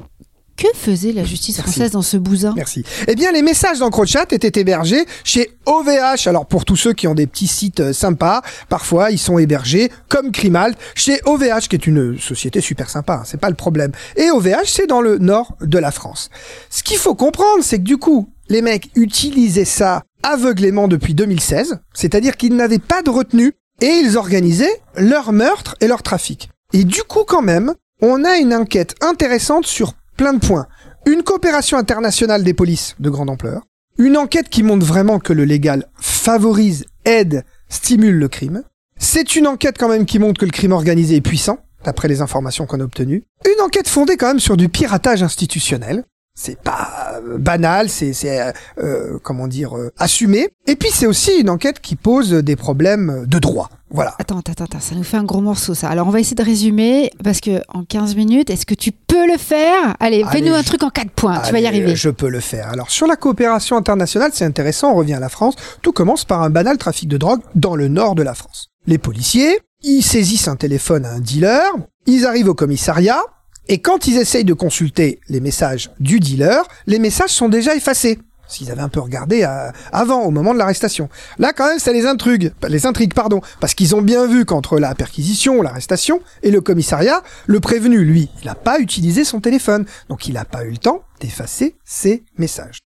que 0.63 0.69
faisait 0.77 1.11
la 1.11 1.25
justice 1.25 1.61
française 1.61 1.91
dans 1.91 2.03
ce 2.03 2.17
bousin 2.17 2.53
Merci. 2.57 2.85
Eh 3.09 3.17
bien, 3.17 3.33
les 3.33 3.43
messages 3.43 3.81
d'EncroChat 3.81 4.27
étaient 4.31 4.61
hébergés 4.61 5.05
chez 5.25 5.51
OVH. 5.67 6.27
Alors, 6.27 6.47
pour 6.47 6.65
tous 6.65 6.77
ceux 6.77 6.93
qui 6.93 7.09
ont 7.09 7.15
des 7.15 7.27
petits 7.27 7.49
sites 7.49 7.81
euh, 7.81 7.93
sympas, 7.93 8.43
parfois, 8.69 9.11
ils 9.11 9.19
sont 9.19 9.39
hébergés, 9.39 9.91
comme 10.09 10.31
Crimalt, 10.31 10.79
chez 10.95 11.21
OVH, 11.25 11.67
qui 11.69 11.75
est 11.75 11.87
une 11.89 12.17
société 12.17 12.61
super 12.61 12.89
sympa. 12.91 13.15
Hein, 13.15 13.23
c'est 13.25 13.41
pas 13.41 13.49
le 13.49 13.57
problème. 13.57 13.91
Et 14.15 14.31
OVH, 14.31 14.67
c'est 14.67 14.87
dans 14.87 15.01
le 15.01 15.19
nord 15.19 15.57
de 15.61 15.79
la 15.79 15.91
France. 15.91 16.31
Ce 16.71 16.85
qu'il 16.85 16.99
faut 16.99 17.17
comprendre, 17.17 17.65
c'est 17.65 17.79
que 17.79 17.83
du 17.83 17.97
coup, 17.97 18.29
les 18.49 18.63
mecs 18.63 18.91
utilisaient 18.95 19.65
ça 19.65 20.05
aveuglément 20.23 20.87
depuis 20.87 21.15
2016. 21.15 21.81
C'est-à-dire 21.93 22.37
qu'ils 22.37 22.55
n'avaient 22.55 22.79
pas 22.79 23.03
de 23.03 23.11
retenue 23.11 23.53
et 23.81 24.01
ils 24.05 24.17
organisaient 24.17 24.81
leur 24.97 25.33
meurtre 25.33 25.75
et 25.81 25.89
leur 25.89 26.05
trafic. 26.05 26.51
Et 26.73 26.85
du 26.85 27.03
coup, 27.03 27.25
quand 27.27 27.43
même, 27.43 27.75
on 28.01 28.25
a 28.25 28.37
une 28.37 28.55
enquête 28.55 28.95
intéressante 29.01 29.67
sur 29.67 29.95
plein 30.23 30.35
de 30.35 30.47
points. 30.47 30.69
Une 31.05 31.25
coopération 31.25 31.77
internationale 31.77 32.45
des 32.45 32.55
polices 32.55 32.95
de 33.01 33.11
grande 33.11 33.29
ampleur. 33.29 33.63
Une 33.99 34.17
enquête 34.17 34.49
qui 34.49 34.63
montre 34.63 34.87
vraiment 34.87 35.19
que 35.19 35.33
le 35.33 35.45
légal 35.45 35.87
favorise, 35.99 36.85
aide, 37.05 37.45
stimule 37.69 38.15
le 38.15 38.29
crime. 38.29 38.63
C'est 38.97 39.35
une 39.35 39.49
enquête 39.49 39.75
quand 39.77 39.89
même 39.89 40.07
qui 40.07 40.21
montre 40.21 40.39
que 40.39 40.45
le 40.45 40.53
crime 40.53 40.71
organisé 40.71 41.17
est 41.17 41.21
puissant, 41.21 41.59
d'après 41.85 42.07
les 42.07 42.21
informations 42.21 42.67
qu'on 42.67 42.79
a 42.79 42.85
obtenues. 42.85 43.25
Une 43.45 43.61
enquête 43.61 43.89
fondée 43.89 44.17
quand 44.17 44.29
même 44.29 44.39
sur 44.39 44.57
du 44.57 44.69
piratage 44.69 45.25
institutionnel. 45.25 46.05
C'est 46.35 46.59
pas 46.59 47.21
euh, 47.23 47.37
banal, 47.37 47.91
c'est 47.91 48.15
euh, 48.25 48.53
euh, 48.79 49.19
comment 49.23 49.47
dire 49.47 49.75
assumé. 49.99 50.49
Et 50.67 50.77
puis 50.77 50.89
c'est 50.91 51.07
aussi 51.07 51.33
une 51.39 51.51
enquête 51.51 51.81
qui 51.81 51.95
pose 51.95 52.33
des 52.33 52.57
problèmes 52.57 53.27
de 53.27 53.39
droit. 53.39 53.69
Voilà. 53.91 54.15
Attends, 54.19 54.39
attends, 54.39 54.65
attends, 54.65 54.81
ça 54.81 54.95
nous 54.95 55.03
fait 55.03 55.19
un 55.19 55.25
gros 55.25 55.43
morceau 55.43 55.75
ça. 55.75 55.91
Alors 55.91 56.07
on 56.07 56.11
va 56.11 56.21
essayer 56.21 56.35
de 56.35 56.43
résumer 56.43 57.11
parce 57.23 57.41
que 57.41 57.61
en 57.69 57.85
15 57.85 58.17
minutes, 58.17 58.49
est-ce 58.49 58.65
que 58.65 58.75
tu 58.75 58.93
peux 58.93 59.27
le 59.31 59.37
faire? 59.37 59.95
Allez, 60.01 60.25
fais-nous 60.25 60.55
un 60.55 60.63
truc 60.63 60.83
en 60.83 60.89
4 60.89 61.11
points, 61.11 61.39
tu 61.41 61.53
vas 61.53 61.61
y 61.61 61.67
arriver. 61.67 61.95
Je 61.95 62.09
peux 62.09 62.31
le 62.31 62.41
faire. 62.41 62.71
Alors 62.71 62.91
sur 62.91 63.07
la 63.07 63.17
coopération 63.17 63.77
internationale, 63.77 64.31
c'est 64.33 64.47
intéressant, 64.47 64.93
on 64.93 64.95
revient 64.95 65.15
à 65.15 65.21
la 65.21 65.29
France. 65.29 65.57
Tout 65.83 65.93
commence 65.93 66.25
par 66.25 66.43
un 66.43 66.49
banal 66.49 66.79
trafic 66.79 67.09
de 67.09 67.19
drogue 67.19 67.41
dans 67.55 67.77
le 67.77 67.89
nord 67.89 68.15
de 68.15 68.23
la 68.23 68.35
France. 68.35 68.71
Les 68.87 68.99
policiers, 68.99 69.61
ils 69.83 70.03
saisissent 70.03 70.49
un 70.49 70.57
téléphone 70.57 71.05
à 71.05 71.11
un 71.11 71.21
dealer, 71.21 71.71
ils 72.07 72.25
arrivent 72.25 72.49
au 72.49 72.55
commissariat, 72.55 73.21
et 73.69 73.79
quand 73.79 74.07
ils 74.07 74.19
essayent 74.19 74.45
de 74.45 74.55
consulter 74.55 75.21
les 75.29 75.41
messages 75.41 75.91
du 76.01 76.21
dealer, 76.21 76.67
les 76.87 76.99
messages 76.99 77.31
sont 77.31 77.49
déjà 77.49 77.75
effacés 77.75 78.19
s'ils 78.53 78.71
avaient 78.71 78.83
un 78.83 78.89
peu 78.89 79.01
regardé 79.01 79.45
euh, 79.45 79.71
avant, 79.93 80.23
au 80.23 80.31
moment 80.31 80.53
de 80.53 80.59
l'arrestation. 80.59 81.09
Là, 81.39 81.53
quand 81.53 81.67
même, 81.67 81.79
ça 81.79 81.93
les 81.93 82.07
intrigue, 82.07 82.53
les 82.69 82.87
intrigue, 82.87 83.15
pardon, 83.15 83.41
parce 83.61 83.75
qu'ils 83.75 83.95
ont 83.97 84.03
bien 84.03 84.27
vu 84.27 84.45
qu'entre 84.45 84.79
la 84.79 84.95
perquisition, 84.95 85.63
l'arrestation 85.63 86.21
et 86.43 86.51
le 86.51 86.61
commissariat, 86.61 87.23
le 87.47 87.61
prévenu, 87.61 88.05
lui, 88.05 88.29
il 88.43 88.47
n'a 88.47 88.55
pas 88.55 88.79
utilisé 88.79 89.25
son 89.25 89.41
téléphone, 89.41 89.87
donc 90.09 90.27
il 90.27 90.35
n'a 90.35 90.45
pas 90.45 90.65
eu 90.65 90.71
le 90.71 90.77
temps 90.77 91.03
d'effacer 91.21 91.77
ses 91.85 92.25
messages. 92.37 92.81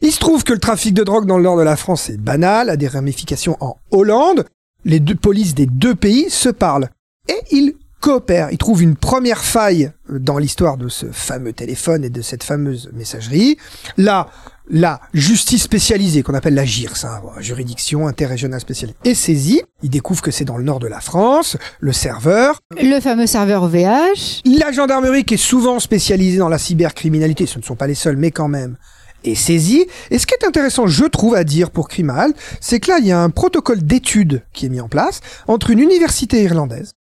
Il 0.00 0.12
se 0.12 0.20
trouve 0.20 0.44
que 0.44 0.54
le 0.54 0.58
trafic 0.58 0.94
de 0.94 1.04
drogue 1.04 1.26
dans 1.26 1.36
le 1.36 1.44
nord 1.44 1.58
de 1.58 1.62
la 1.62 1.76
France 1.76 2.08
est 2.08 2.16
banal, 2.16 2.70
a 2.70 2.76
des 2.76 2.88
ramifications 2.88 3.58
en 3.60 3.76
Hollande. 3.90 4.46
Les 4.86 5.00
deux 5.00 5.14
polices 5.14 5.54
des 5.54 5.66
deux 5.66 5.94
pays 5.94 6.30
se 6.30 6.48
parlent 6.48 6.88
et 7.28 7.38
ils 7.50 7.74
coopèrent. 8.00 8.48
Ils 8.50 8.58
trouvent 8.58 8.82
une 8.82 8.96
première 8.96 9.44
faille 9.44 9.92
dans 10.08 10.38
l'histoire 10.38 10.76
de 10.76 10.88
ce 10.88 11.06
fameux 11.06 11.52
téléphone 11.52 12.04
et 12.04 12.10
de 12.10 12.22
cette 12.22 12.42
fameuse 12.42 12.90
messagerie. 12.92 13.56
Là, 13.96 14.28
la 14.68 15.00
justice 15.12 15.62
spécialisée, 15.62 16.22
qu'on 16.22 16.34
appelle 16.34 16.54
la 16.54 16.64
GIRS, 16.64 17.04
hein, 17.04 17.20
juridiction 17.40 18.06
interrégionale 18.06 18.60
spécialisée, 18.60 18.96
est 19.04 19.14
saisie. 19.14 19.62
Il 19.82 19.90
découvre 19.90 20.22
que 20.22 20.30
c'est 20.30 20.44
dans 20.44 20.56
le 20.56 20.64
nord 20.64 20.78
de 20.78 20.86
la 20.86 21.00
France, 21.00 21.56
le 21.80 21.92
serveur. 21.92 22.60
Le 22.80 23.00
fameux 23.00 23.26
serveur 23.26 23.64
OVH. 23.64 24.42
La 24.44 24.70
gendarmerie, 24.70 25.24
qui 25.24 25.34
est 25.34 25.38
souvent 25.38 25.80
spécialisée 25.80 26.38
dans 26.38 26.48
la 26.48 26.58
cybercriminalité, 26.58 27.46
ce 27.46 27.58
ne 27.58 27.64
sont 27.64 27.76
pas 27.76 27.86
les 27.86 27.94
seuls, 27.94 28.16
mais 28.16 28.30
quand 28.30 28.48
même, 28.48 28.76
est 29.24 29.34
saisie. 29.34 29.86
Et 30.10 30.18
ce 30.18 30.26
qui 30.26 30.34
est 30.34 30.46
intéressant, 30.46 30.86
je 30.86 31.04
trouve, 31.04 31.34
à 31.34 31.44
dire 31.44 31.70
pour 31.70 31.88
Crimal, 31.88 32.32
c'est 32.60 32.80
que 32.80 32.90
là, 32.90 32.98
il 33.00 33.06
y 33.06 33.12
a 33.12 33.20
un 33.20 33.30
protocole 33.30 33.82
d'étude 33.82 34.42
qui 34.52 34.66
est 34.66 34.70
mis 34.70 34.80
en 34.80 34.88
place 34.88 35.20
entre 35.48 35.70
une 35.70 35.80
université 35.80 36.42
irlandaise, 36.42 36.92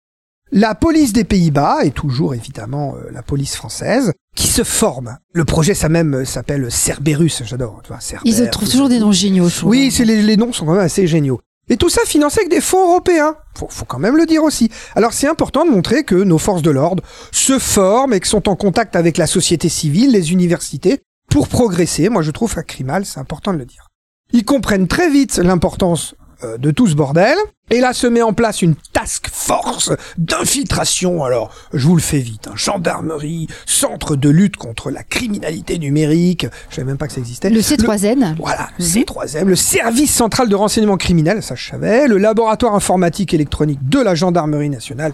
la 0.51 0.75
police 0.75 1.13
des 1.13 1.23
Pays-Bas, 1.23 1.83
et 1.83 1.91
toujours 1.91 2.33
évidemment 2.33 2.95
euh, 2.95 3.09
la 3.11 3.21
police 3.21 3.55
française, 3.55 4.13
qui 4.35 4.47
se 4.47 4.63
forment. 4.63 5.17
Le 5.33 5.45
projet, 5.45 5.73
ça 5.73 5.89
même 5.89 6.13
euh, 6.15 6.25
s'appelle 6.25 6.71
Cerberus, 6.71 7.43
j'adore. 7.45 7.81
Ils 8.25 8.35
se 8.35 8.43
trouvent 8.43 8.69
toujours 8.69 8.89
des 8.89 8.99
noms 8.99 9.11
géniaux, 9.11 9.49
je. 9.49 9.65
Oui, 9.65 9.91
c'est 9.91 10.05
les, 10.05 10.21
les 10.21 10.37
noms 10.37 10.53
sont 10.53 10.65
quand 10.65 10.73
même 10.73 10.81
assez 10.81 11.07
géniaux. 11.07 11.39
Et 11.71 11.77
tout 11.77 11.89
ça 11.89 12.01
financé 12.05 12.39
avec 12.39 12.49
des 12.49 12.61
fonds 12.61 12.89
européens. 12.89 13.35
Faut, 13.55 13.67
faut 13.69 13.85
quand 13.85 13.99
même 13.99 14.17
le 14.17 14.25
dire 14.25 14.43
aussi. 14.43 14.71
Alors 14.95 15.13
c'est 15.13 15.27
important 15.27 15.65
de 15.65 15.69
montrer 15.69 16.03
que 16.03 16.15
nos 16.15 16.39
forces 16.39 16.63
de 16.63 16.71
l'ordre 16.71 17.03
se 17.31 17.59
forment 17.59 18.13
et 18.13 18.19
que 18.19 18.27
sont 18.27 18.49
en 18.49 18.55
contact 18.55 18.95
avec 18.95 19.17
la 19.17 19.27
société 19.27 19.69
civile, 19.69 20.11
les 20.11 20.31
universités, 20.31 20.99
pour 21.29 21.47
progresser. 21.47 22.09
Moi 22.09 22.23
je 22.23 22.31
trouve 22.31 22.57
à 22.57 22.63
Crimal, 22.63 23.05
c'est 23.05 23.19
important 23.19 23.53
de 23.53 23.59
le 23.59 23.65
dire. 23.65 23.87
Ils 24.33 24.45
comprennent 24.45 24.87
très 24.87 25.09
vite 25.09 25.37
l'importance 25.37 26.15
de 26.43 26.71
tout 26.71 26.87
ce 26.87 26.95
bordel. 26.95 27.37
Et 27.71 27.81
là 27.81 27.93
se 27.93 28.07
met 28.07 28.21
en 28.23 28.33
place 28.33 28.61
une 28.63 28.75
task 28.93 29.29
force 29.31 29.91
d'infiltration. 30.17 31.23
Alors, 31.23 31.51
je 31.73 31.85
vous 31.87 31.95
le 31.95 32.01
fais 32.01 32.19
vite. 32.19 32.47
hein. 32.47 32.53
Gendarmerie, 32.55 33.47
centre 33.65 34.15
de 34.15 34.29
lutte 34.29 34.57
contre 34.57 34.89
la 34.89 35.03
criminalité 35.03 35.77
numérique. 35.77 36.47
Je 36.69 36.75
savais 36.77 36.87
même 36.87 36.97
pas 36.97 37.07
que 37.07 37.13
ça 37.13 37.19
existait. 37.19 37.49
Le 37.49 37.59
C3N. 37.61 38.35
Voilà, 38.37 38.69
C3M, 38.79 39.45
le 39.45 39.55
service 39.55 40.13
central 40.13 40.49
de 40.49 40.55
renseignement 40.55 40.97
criminel, 40.97 41.43
ça 41.43 41.55
je 41.55 41.69
savais, 41.69 42.07
le 42.07 42.17
laboratoire 42.17 42.73
informatique 42.73 43.33
électronique 43.33 43.87
de 43.87 43.99
la 43.99 44.15
gendarmerie 44.15 44.69
nationale, 44.69 45.13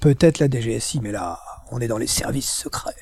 peut-être 0.00 0.38
la 0.38 0.48
DGSI, 0.48 1.00
mais 1.02 1.12
là, 1.12 1.38
on 1.70 1.80
est 1.80 1.88
dans 1.88 1.98
les 1.98 2.06
services 2.06 2.50
secrets. 2.50 2.94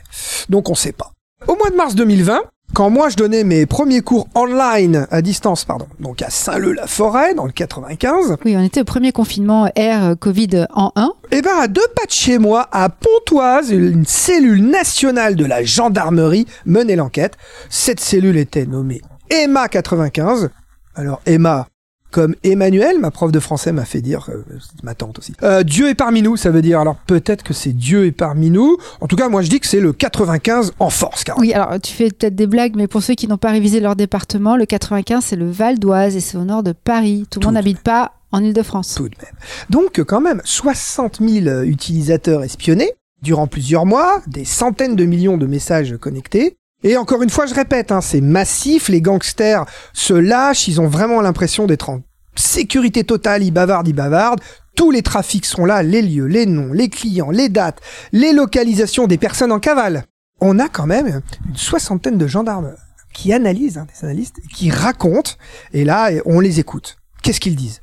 Donc 0.48 0.68
on 0.68 0.74
sait 0.74 0.92
pas. 0.92 1.12
Au 1.46 1.56
mois 1.56 1.70
de 1.70 1.76
mars 1.76 1.94
2020, 1.94 2.42
quand 2.74 2.90
moi 2.90 3.08
je 3.08 3.16
donnais 3.16 3.44
mes 3.44 3.66
premiers 3.66 4.00
cours 4.00 4.28
online 4.34 5.06
à 5.10 5.22
distance, 5.22 5.64
pardon, 5.64 5.86
donc 5.98 6.22
à 6.22 6.30
Saint-Leu-la-Forêt, 6.30 7.34
dans 7.34 7.44
le 7.46 7.52
95, 7.52 8.36
Oui, 8.44 8.56
on 8.56 8.62
était 8.62 8.80
au 8.82 8.84
premier 8.84 9.12
confinement 9.12 9.64
R 9.64 9.70
euh, 9.76 10.14
Covid 10.14 10.66
en 10.72 10.92
1. 10.96 11.12
eh 11.32 11.42
ben 11.42 11.50
à 11.60 11.68
deux 11.68 11.80
pas 11.96 12.06
de 12.06 12.10
chez 12.12 12.38
moi, 12.38 12.68
à 12.72 12.88
Pontoise, 12.88 13.70
une 13.70 14.04
cellule 14.06 14.64
nationale 14.64 15.36
de 15.36 15.44
la 15.44 15.64
gendarmerie 15.64 16.46
menait 16.66 16.96
l'enquête. 16.96 17.34
Cette 17.68 18.00
cellule 18.00 18.36
était 18.36 18.66
nommée 18.66 19.00
Emma 19.30 19.68
95. 19.68 20.50
Alors 20.94 21.20
Emma, 21.26 21.66
comme 22.10 22.34
Emmanuel, 22.44 22.98
ma 22.98 23.10
prof 23.10 23.32
de 23.32 23.40
français 23.40 23.72
m'a 23.72 23.84
fait 23.84 24.00
dire, 24.00 24.28
euh, 24.30 24.42
ma 24.82 24.94
tante 24.94 25.18
aussi. 25.18 25.32
Euh, 25.42 25.62
Dieu 25.62 25.88
est 25.88 25.94
parmi 25.94 26.22
nous, 26.22 26.36
ça 26.36 26.50
veut 26.50 26.62
dire. 26.62 26.80
Alors 26.80 26.96
peut-être 26.96 27.42
que 27.42 27.54
c'est 27.54 27.72
Dieu 27.72 28.06
est 28.06 28.12
parmi 28.12 28.50
nous. 28.50 28.76
En 29.00 29.06
tout 29.06 29.16
cas, 29.16 29.28
moi 29.28 29.42
je 29.42 29.48
dis 29.48 29.60
que 29.60 29.66
c'est 29.66 29.80
le 29.80 29.92
95 29.92 30.72
en 30.78 30.90
force, 30.90 31.24
car 31.24 31.38
Oui, 31.38 31.52
alors 31.52 31.80
tu 31.80 31.92
fais 31.92 32.10
peut-être 32.10 32.34
des 32.34 32.46
blagues, 32.46 32.74
mais 32.76 32.86
pour 32.86 33.02
ceux 33.02 33.14
qui 33.14 33.28
n'ont 33.28 33.38
pas 33.38 33.50
révisé 33.50 33.80
leur 33.80 33.96
département, 33.96 34.56
le 34.56 34.66
95, 34.66 35.24
c'est 35.24 35.36
le 35.36 35.50
Val 35.50 35.78
d'Oise 35.78 36.16
et 36.16 36.20
c'est 36.20 36.36
au 36.36 36.44
nord 36.44 36.62
de 36.62 36.72
Paris. 36.72 37.26
Tout 37.30 37.40
le 37.40 37.46
monde 37.46 37.54
de 37.54 37.58
n'habite 37.58 37.80
pas 37.80 38.12
en 38.32 38.42
Ile-de-France. 38.42 38.94
tout 38.94 39.08
de 39.08 39.16
même. 39.22 39.34
Donc, 39.70 40.00
quand 40.04 40.20
même, 40.20 40.40
60 40.44 41.18
000 41.20 41.62
utilisateurs 41.62 42.44
espionnés 42.44 42.92
durant 43.22 43.46
plusieurs 43.46 43.86
mois, 43.86 44.22
des 44.26 44.44
centaines 44.44 44.96
de 44.96 45.04
millions 45.04 45.36
de 45.36 45.46
messages 45.46 45.96
connectés. 45.98 46.56
Et 46.82 46.96
encore 46.96 47.22
une 47.22 47.30
fois, 47.30 47.46
je 47.46 47.54
répète, 47.54 47.92
hein, 47.92 48.00
c'est 48.00 48.22
massif, 48.22 48.88
les 48.88 49.02
gangsters 49.02 49.66
se 49.92 50.14
lâchent, 50.14 50.66
ils 50.66 50.80
ont 50.80 50.88
vraiment 50.88 51.20
l'impression 51.20 51.66
d'être 51.66 51.90
en 51.90 52.00
sécurité 52.36 53.04
totale, 53.04 53.42
ils 53.42 53.50
bavardent, 53.50 53.88
ils 53.88 53.94
bavardent. 53.94 54.40
Tous 54.76 54.90
les 54.90 55.02
trafics 55.02 55.44
sont 55.44 55.66
là, 55.66 55.82
les 55.82 56.00
lieux, 56.00 56.26
les 56.26 56.46
noms, 56.46 56.72
les 56.72 56.88
clients, 56.88 57.30
les 57.30 57.50
dates, 57.50 57.80
les 58.12 58.32
localisations 58.32 59.06
des 59.06 59.18
personnes 59.18 59.52
en 59.52 59.60
cavale. 59.60 60.04
On 60.40 60.58
a 60.58 60.68
quand 60.68 60.86
même 60.86 61.20
une 61.48 61.56
soixantaine 61.56 62.16
de 62.16 62.26
gendarmes 62.26 62.74
qui 63.12 63.32
analysent, 63.34 63.76
hein, 63.76 63.86
des 63.92 64.06
analystes, 64.06 64.40
qui 64.54 64.70
racontent, 64.70 65.32
et 65.74 65.84
là, 65.84 66.10
on 66.24 66.40
les 66.40 66.60
écoute. 66.60 66.96
Qu'est-ce 67.22 67.40
qu'ils 67.40 67.56
disent? 67.56 67.82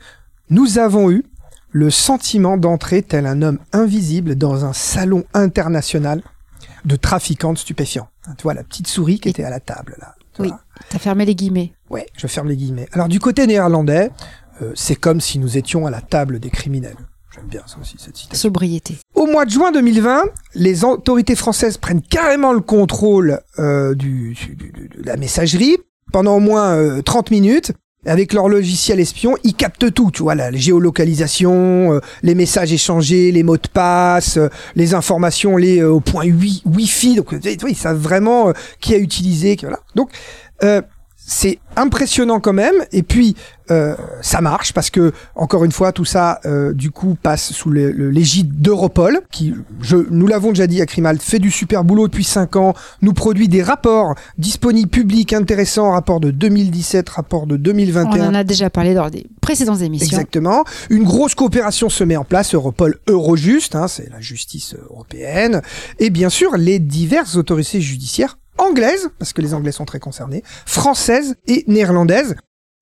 Nous 0.50 0.80
avons 0.80 1.12
eu 1.12 1.24
le 1.70 1.92
sentiment 1.92 2.58
d'entrer 2.58 3.04
tel 3.04 3.28
un 3.28 3.44
homme 3.44 3.60
invisible 3.74 4.36
dans 4.36 4.66
un 4.66 4.74
salon 4.74 5.26
international 5.36 6.24
de 6.86 6.96
trafiquants 6.96 7.54
de 7.54 7.60
stupéfiants. 7.60 8.08
Hein, 8.28 8.34
Tu 8.38 8.44
vois, 8.44 8.54
la 8.54 8.64
petite 8.64 8.88
souris 8.88 9.20
qui 9.20 9.30
Et- 9.30 9.32
était 9.32 9.44
à 9.44 9.50
la 9.50 9.60
table, 9.60 9.96
là. 10.00 10.14
Tu 10.34 10.42
Oui, 10.44 10.52
t'as 10.90 11.00
fermé 11.00 11.26
les 11.26 11.34
guillemets. 11.36 11.74
Ouais, 11.90 12.06
je 12.16 12.28
ferme 12.28 12.48
les 12.50 12.56
guillemets. 12.58 12.88
Alors, 12.92 13.08
du 13.08 13.20
côté 13.20 13.48
néerlandais, 13.48 14.12
euh, 14.62 14.72
c'est 14.76 14.96
comme 14.96 15.20
si 15.22 15.40
nous 15.40 15.58
étions 15.58 15.88
à 15.88 15.92
la 15.92 16.02
table 16.02 16.40
des 16.40 16.50
criminels. 16.52 16.98
J'aime 17.34 17.48
bien 17.48 17.62
ça 17.66 17.78
aussi, 17.82 17.96
cette 18.00 18.16
citation. 18.18 18.40
Sobriété. 18.50 18.98
Au 19.16 19.26
mois 19.28 19.46
de 19.46 19.52
juin 19.52 19.72
2020, 19.72 20.24
les 20.56 20.84
autorités 20.84 21.36
françaises 21.36 21.78
prennent 21.78 22.02
carrément 22.02 22.54
le 22.54 22.62
contrôle 22.62 23.40
euh, 23.60 23.94
du, 23.96 24.34
du- 24.34 24.56
du- 24.56 24.90
de 24.90 25.04
la 25.04 25.18
messagerie 25.18 25.78
pendant 26.12 26.38
au 26.38 26.40
moins 26.40 26.76
euh, 26.76 27.02
30 27.02 27.32
minutes. 27.32 27.72
Avec 28.08 28.34
leur 28.34 28.48
logiciel 28.50 29.00
espion, 29.00 29.36
ils 29.44 29.54
captent 29.54 29.94
tout, 29.94 30.12
tu 30.12 30.24
vois, 30.24 30.36
la 30.36 30.52
géolocalisation, 30.52 31.94
euh, 31.94 32.00
les 32.24 32.36
messages 32.36 32.72
échangés, 32.74 33.32
les 33.32 33.44
mots 33.44 33.58
de 33.58 33.68
passe, 33.72 34.38
euh, 34.38 34.50
les 34.76 34.94
informations 34.94 35.58
les 35.58 35.80
euh, 35.82 35.92
au 35.92 36.00
point 36.00 36.26
wi 36.26 36.62
Wi-Fi. 36.66 37.16
Donc, 37.16 37.40
tu 37.40 37.58
vois, 37.60 37.70
ils 37.70 37.76
savent 37.76 37.98
vraiment 38.00 38.50
euh, 38.50 38.54
qui 38.80 38.94
a 38.96 38.98
utilisé, 38.98 39.56
qui- 39.56 39.66
voilà. 39.66 39.80
Donc, 39.96 40.10
euh, 40.64 40.82
c'est 41.30 41.60
impressionnant 41.76 42.40
quand 42.40 42.54
même. 42.54 42.74
Et 42.94 43.04
puis, 43.04 43.36
euh, 43.70 43.96
ça 44.22 44.40
marche 44.40 44.72
parce 44.72 44.90
que, 44.90 45.12
encore 45.36 45.66
une 45.66 45.74
fois, 45.74 45.92
tout 45.92 46.06
ça, 46.06 46.40
euh, 46.46 46.72
du 46.74 46.90
coup, 46.90 47.18
passe 47.22 47.52
sous 47.52 47.70
le- 47.70 47.92
le- 47.92 48.10
l'égide 48.10 48.62
d'Europol, 48.62 49.20
qui, 49.30 49.54
je, 49.82 49.98
nous 50.10 50.26
l'avons 50.26 50.50
déjà 50.50 50.68
dit 50.68 50.82
à 50.82 50.86
Crimalt, 50.86 51.22
fait 51.22 51.40
du 51.40 51.52
super 51.52 51.84
boulot 51.84 52.08
depuis 52.08 52.24
5 52.24 52.56
ans, 52.56 52.74
nous 53.02 53.12
produit 53.12 53.50
des 53.50 53.62
rapports 53.62 54.16
disponibles, 54.38 54.90
publics, 54.90 55.34
intéressants, 55.34 55.92
rapport 55.92 56.22
de 56.22 56.32
2017, 56.32 57.10
rapport 57.10 57.46
de 57.46 57.56
On 57.56 57.60
2021. 57.60 58.30
en 58.30 58.34
a 58.34 58.46
déjà 58.46 58.70
parlé 58.70 58.94
dans 58.94 59.10
des 59.10 59.28
précédentes 59.42 59.82
émissions. 59.82 60.08
Exactement. 60.08 60.64
Une 60.90 61.04
grosse 61.04 61.36
coopération 61.36 61.90
se 61.90 62.06
met 62.06 62.16
en 62.16 62.24
place, 62.24 62.56
Europol, 62.56 62.96
Eurojust, 63.10 63.76
hein, 63.76 63.90
c'est 63.90 64.10
la 64.10 64.22
justice 64.22 64.76
européenne, 64.90 65.62
et 66.00 66.10
bien 66.10 66.30
sûr 66.30 66.56
les 66.56 66.80
diverses 66.80 67.36
autorités 67.36 67.82
judiciaires 67.82 68.38
anglaises, 68.58 69.10
parce 69.20 69.34
que 69.34 69.42
les 69.42 69.54
Anglais 69.54 69.72
sont 69.72 69.86
très 69.86 70.00
concernés, 70.00 70.44
françaises 70.66 71.36
et 71.48 71.64
néerlandaises. 71.68 72.36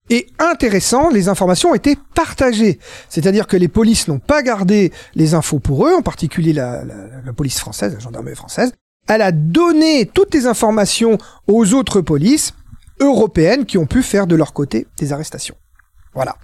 Et 0.08 0.28
intéressant, 0.38 1.08
les 1.10 1.28
informations 1.28 1.70
ont 1.70 1.74
été 1.74 1.98
partagées. 2.14 2.78
C'est-à-dire 3.08 3.46
que 3.48 3.56
les 3.56 3.66
polices 3.68 4.06
n'ont 4.06 4.20
pas 4.20 4.42
gardé 4.42 4.92
les 5.16 5.34
infos 5.34 5.58
pour 5.58 5.86
eux, 5.86 5.94
en 5.94 6.02
particulier 6.02 6.52
la, 6.52 6.84
la- 6.84 6.94
la 7.24 7.32
police 7.32 7.58
française, 7.58 7.92
la 7.94 7.98
gendarmerie 7.98 8.36
française. 8.36 8.72
Elle 9.08 9.22
a 9.22 9.32
donné 9.32 10.06
toutes 10.06 10.32
les 10.34 10.46
informations 10.46 11.18
aux 11.48 11.74
autres 11.74 12.00
polices 12.00 12.54
européennes 13.00 13.66
qui 13.66 13.78
ont 13.78 13.86
pu 13.86 14.02
faire 14.02 14.26
de 14.26 14.36
leur 14.36 14.52
côté 14.52 14.86
des 14.98 15.12
arrestations. 15.12 15.56
Voilà. 16.14 16.36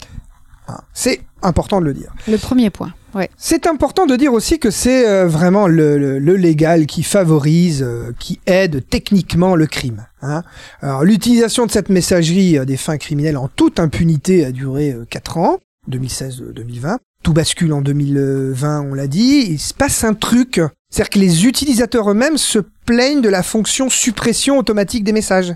Hein, 0.69 0.81
C'est 0.93 1.21
important 1.43 1.81
de 1.81 1.87
le 1.87 1.95
dire. 1.95 2.13
Le 2.29 2.39
premier 2.39 2.71
point. 2.71 2.93
Ouais. 3.15 3.29
C'est 3.37 3.67
important 3.67 4.07
de 4.07 4.17
dire 4.17 4.33
aussi 4.33 4.59
que 4.59 4.71
c'est 4.71 5.07
euh, 5.07 5.27
vraiment 5.27 5.67
le, 5.67 5.99
le- 5.99 6.19
le 6.19 6.37
légal 6.37 6.87
qui 6.87 7.03
favorise, 7.03 7.83
euh, 7.83 8.13
qui 8.19 8.41
aide 8.47 8.85
techniquement 8.89 9.55
le 9.55 9.67
crime. 9.67 10.07
hein. 10.23 10.43
Alors 10.81 11.05
l'utilisation 11.05 11.67
de 11.67 11.71
cette 11.71 11.89
messagerie 11.91 12.57
à 12.59 12.65
des 12.65 12.77
fins 12.77 12.97
criminelles 12.97 13.37
en 13.37 13.49
toute 13.49 13.79
impunité 13.81 14.45
a 14.45 14.53
duré 14.53 14.97
4 15.11 15.39
ans, 15.39 15.59
2016-2020. 15.91 16.97
Tout 17.23 17.33
bascule 17.33 17.73
en 17.73 17.83
2020, 17.83 18.81
on 18.91 18.95
l'a 18.95 19.07
dit. 19.07 19.47
Il 19.51 19.59
se 19.61 19.75
passe 19.75 20.03
un 20.05 20.15
truc. 20.15 20.61
C'est-à-dire 20.91 21.11
que 21.11 21.19
les 21.21 21.47
utilisateurs 21.47 22.11
eux-mêmes 22.11 22.37
se 22.37 22.59
plaignent 22.85 23.21
de 23.23 23.29
la 23.29 23.43
fonction 23.43 23.89
suppression 23.89 24.59
automatique 24.59 25.05
des 25.05 25.13
messages, 25.13 25.55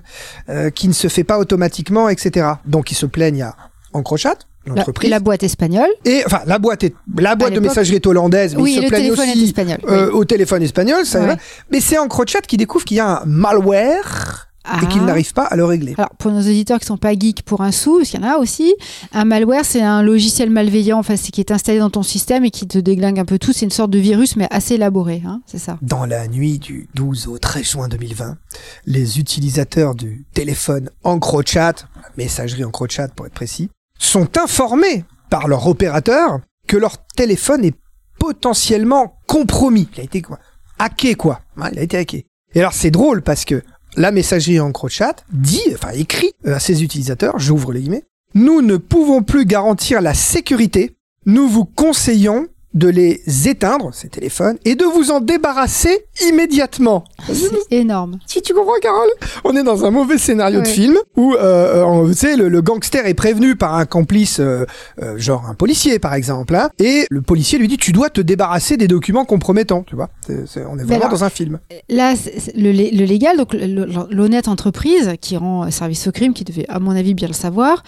euh, 0.48 0.70
qui 0.70 0.88
ne 0.88 0.92
se 0.92 1.08
fait 1.08 1.24
pas 1.24 1.38
automatiquement, 1.38 2.08
etc. 2.08 2.46
Donc 2.66 2.90
ils 2.92 2.94
se 2.94 3.06
plaignent 3.06 3.42
à 3.42 3.56
Encrochat, 3.92 4.36
l'entreprise. 4.66 5.10
la 5.10 5.20
boîte 5.20 5.42
espagnole. 5.42 5.88
Et 6.04 6.22
enfin, 6.26 6.40
la 6.46 6.58
boîte 6.58 6.84
est 6.84 6.94
la 7.18 7.36
boîte 7.36 7.54
de 7.54 7.60
messagerie 7.60 7.96
est 7.96 8.06
hollandaise, 8.06 8.54
mais 8.56 8.62
Oui, 8.62 8.76
ils 8.78 8.82
se 8.84 8.88
plaignent 8.88 9.12
aussi 9.12 9.44
espagnol. 9.44 9.78
euh, 9.88 10.06
oui. 10.08 10.12
au 10.14 10.24
téléphone 10.24 10.62
espagnol, 10.62 11.04
ça 11.06 11.20
Ouais. 11.20 11.26
va. 11.28 11.36
Mais 11.70 11.80
c'est 11.80 11.98
EncroChat 11.98 12.42
qui 12.42 12.56
découvre 12.56 12.84
qu'il 12.84 12.96
y 12.96 13.00
a 13.00 13.22
un 13.22 13.24
malware 13.26 14.42
et 14.82 14.86
qu'il 14.88 15.00
Ah. 15.02 15.06
n'arrive 15.06 15.32
pas 15.32 15.44
à 15.44 15.54
le 15.54 15.64
régler. 15.64 15.94
Alors, 15.96 16.10
pour 16.18 16.32
nos 16.32 16.40
auditeurs 16.40 16.80
qui 16.80 16.86
sont 16.86 16.96
pas 16.96 17.12
geeks 17.16 17.42
pour 17.42 17.60
un 17.60 17.70
sou, 17.70 17.98
parce 17.98 18.10
qu'il 18.10 18.20
y 18.20 18.24
en 18.24 18.28
a 18.28 18.38
aussi, 18.38 18.74
un 19.12 19.24
malware, 19.24 19.64
c'est 19.64 19.80
un 19.80 20.02
logiciel 20.02 20.50
malveillant, 20.50 20.98
enfin, 20.98 21.14
c'est 21.16 21.30
qui 21.30 21.38
est 21.40 21.52
installé 21.52 21.78
dans 21.78 21.88
ton 21.90 22.02
système 22.02 22.44
et 22.44 22.50
qui 22.50 22.66
te 22.66 22.76
déglingue 22.78 23.20
un 23.20 23.24
peu 23.24 23.38
tout. 23.38 23.52
C'est 23.52 23.64
une 23.64 23.70
sorte 23.70 23.92
de 23.92 23.98
virus, 24.00 24.34
mais 24.34 24.48
assez 24.50 24.74
élaboré, 24.74 25.22
hein, 25.24 25.40
c'est 25.46 25.58
ça. 25.58 25.78
Dans 25.82 26.04
la 26.04 26.26
nuit 26.26 26.58
du 26.58 26.88
12 26.94 27.28
au 27.28 27.38
13 27.38 27.64
juin 27.64 27.86
2020, 27.88 28.38
les 28.86 29.20
utilisateurs 29.20 29.94
du 29.94 30.24
téléphone 30.34 30.90
EncroChat, 31.04 31.74
la 31.94 32.08
messagerie 32.16 32.64
EncroChat 32.64 33.08
pour 33.14 33.26
être 33.26 33.34
précis, 33.34 33.70
sont 33.98 34.36
informés 34.38 35.04
par 35.30 35.48
leur 35.48 35.66
opérateur 35.66 36.40
que 36.66 36.76
leur 36.76 37.06
téléphone 37.16 37.64
est 37.64 37.74
potentiellement 38.18 39.18
compromis. 39.26 39.88
Il 39.94 40.00
a 40.00 40.04
été 40.04 40.22
quoi? 40.22 40.38
Hacké 40.78 41.14
quoi. 41.14 41.40
Il 41.72 41.78
a 41.78 41.82
été 41.82 41.96
hacké. 41.96 42.26
Et 42.54 42.60
alors 42.60 42.72
c'est 42.72 42.90
drôle 42.90 43.22
parce 43.22 43.44
que 43.44 43.62
la 43.96 44.10
messagerie 44.10 44.60
EncroChat 44.60 45.16
dit, 45.32 45.62
enfin 45.74 45.90
écrit 45.90 46.32
euh, 46.46 46.56
à 46.56 46.60
ses 46.60 46.82
utilisateurs, 46.82 47.38
j'ouvre 47.38 47.72
les 47.72 47.80
guillemets, 47.80 48.04
nous 48.34 48.60
ne 48.60 48.76
pouvons 48.76 49.22
plus 49.22 49.46
garantir 49.46 50.00
la 50.02 50.14
sécurité. 50.14 50.96
Nous 51.24 51.48
vous 51.48 51.64
conseillons 51.64 52.46
de 52.76 52.88
les 52.88 53.22
éteindre, 53.48 53.90
ces 53.92 54.08
téléphones, 54.08 54.56
et 54.64 54.74
de 54.76 54.84
vous 54.84 55.10
en 55.10 55.20
débarrasser 55.20 56.04
immédiatement. 56.28 57.04
C'est 57.32 57.50
énorme. 57.76 58.18
Si 58.26 58.42
tu 58.42 58.52
comprends, 58.54 58.78
Carole, 58.80 59.08
on 59.44 59.56
est 59.56 59.62
dans 59.64 59.84
un 59.84 59.90
mauvais 59.90 60.18
scénario 60.18 60.60
de 60.60 60.66
film 60.68 60.96
où, 61.16 61.34
euh, 61.34 61.82
on- 61.84 62.02
le, 62.06 62.48
le 62.48 62.62
gangster 62.62 63.06
est 63.06 63.14
prévenu 63.14 63.56
par 63.56 63.74
un 63.76 63.86
complice, 63.86 64.40
euh, 64.40 64.66
euh, 65.02 65.16
genre 65.18 65.46
un 65.48 65.54
policier 65.54 65.98
par 65.98 66.12
exemple, 66.14 66.54
hein, 66.54 66.68
et 66.78 67.06
le 67.10 67.22
policier 67.22 67.58
lui 67.58 67.66
dit 67.66 67.78
tu 67.78 67.92
dois 67.92 68.10
te 68.10 68.20
débarrasser 68.20 68.76
des 68.76 68.88
documents 68.88 69.24
compromettants, 69.24 69.82
tu 69.82 69.96
vois. 69.96 70.10
On 70.28 70.32
est 70.78 70.82
vraiment 70.84 70.96
alors- 70.96 71.08
dans 71.10 71.24
un 71.24 71.30
film. 71.30 71.58
Là, 71.88 72.14
c'est- 72.14 72.38
c'est 72.38 72.56
le, 72.56 72.72
le 72.72 73.04
légal, 73.06 73.36
donc 73.38 73.54
l'honnête 73.54 74.48
entreprise 74.48 75.14
qui 75.20 75.36
rend 75.38 75.70
service 75.70 76.06
au 76.08 76.12
crime, 76.12 76.34
qui 76.34 76.44
devait, 76.44 76.66
à 76.68 76.78
mon 76.78 76.90
avis, 76.94 77.14
bien 77.14 77.28
le 77.28 77.34
savoir, 77.34 77.82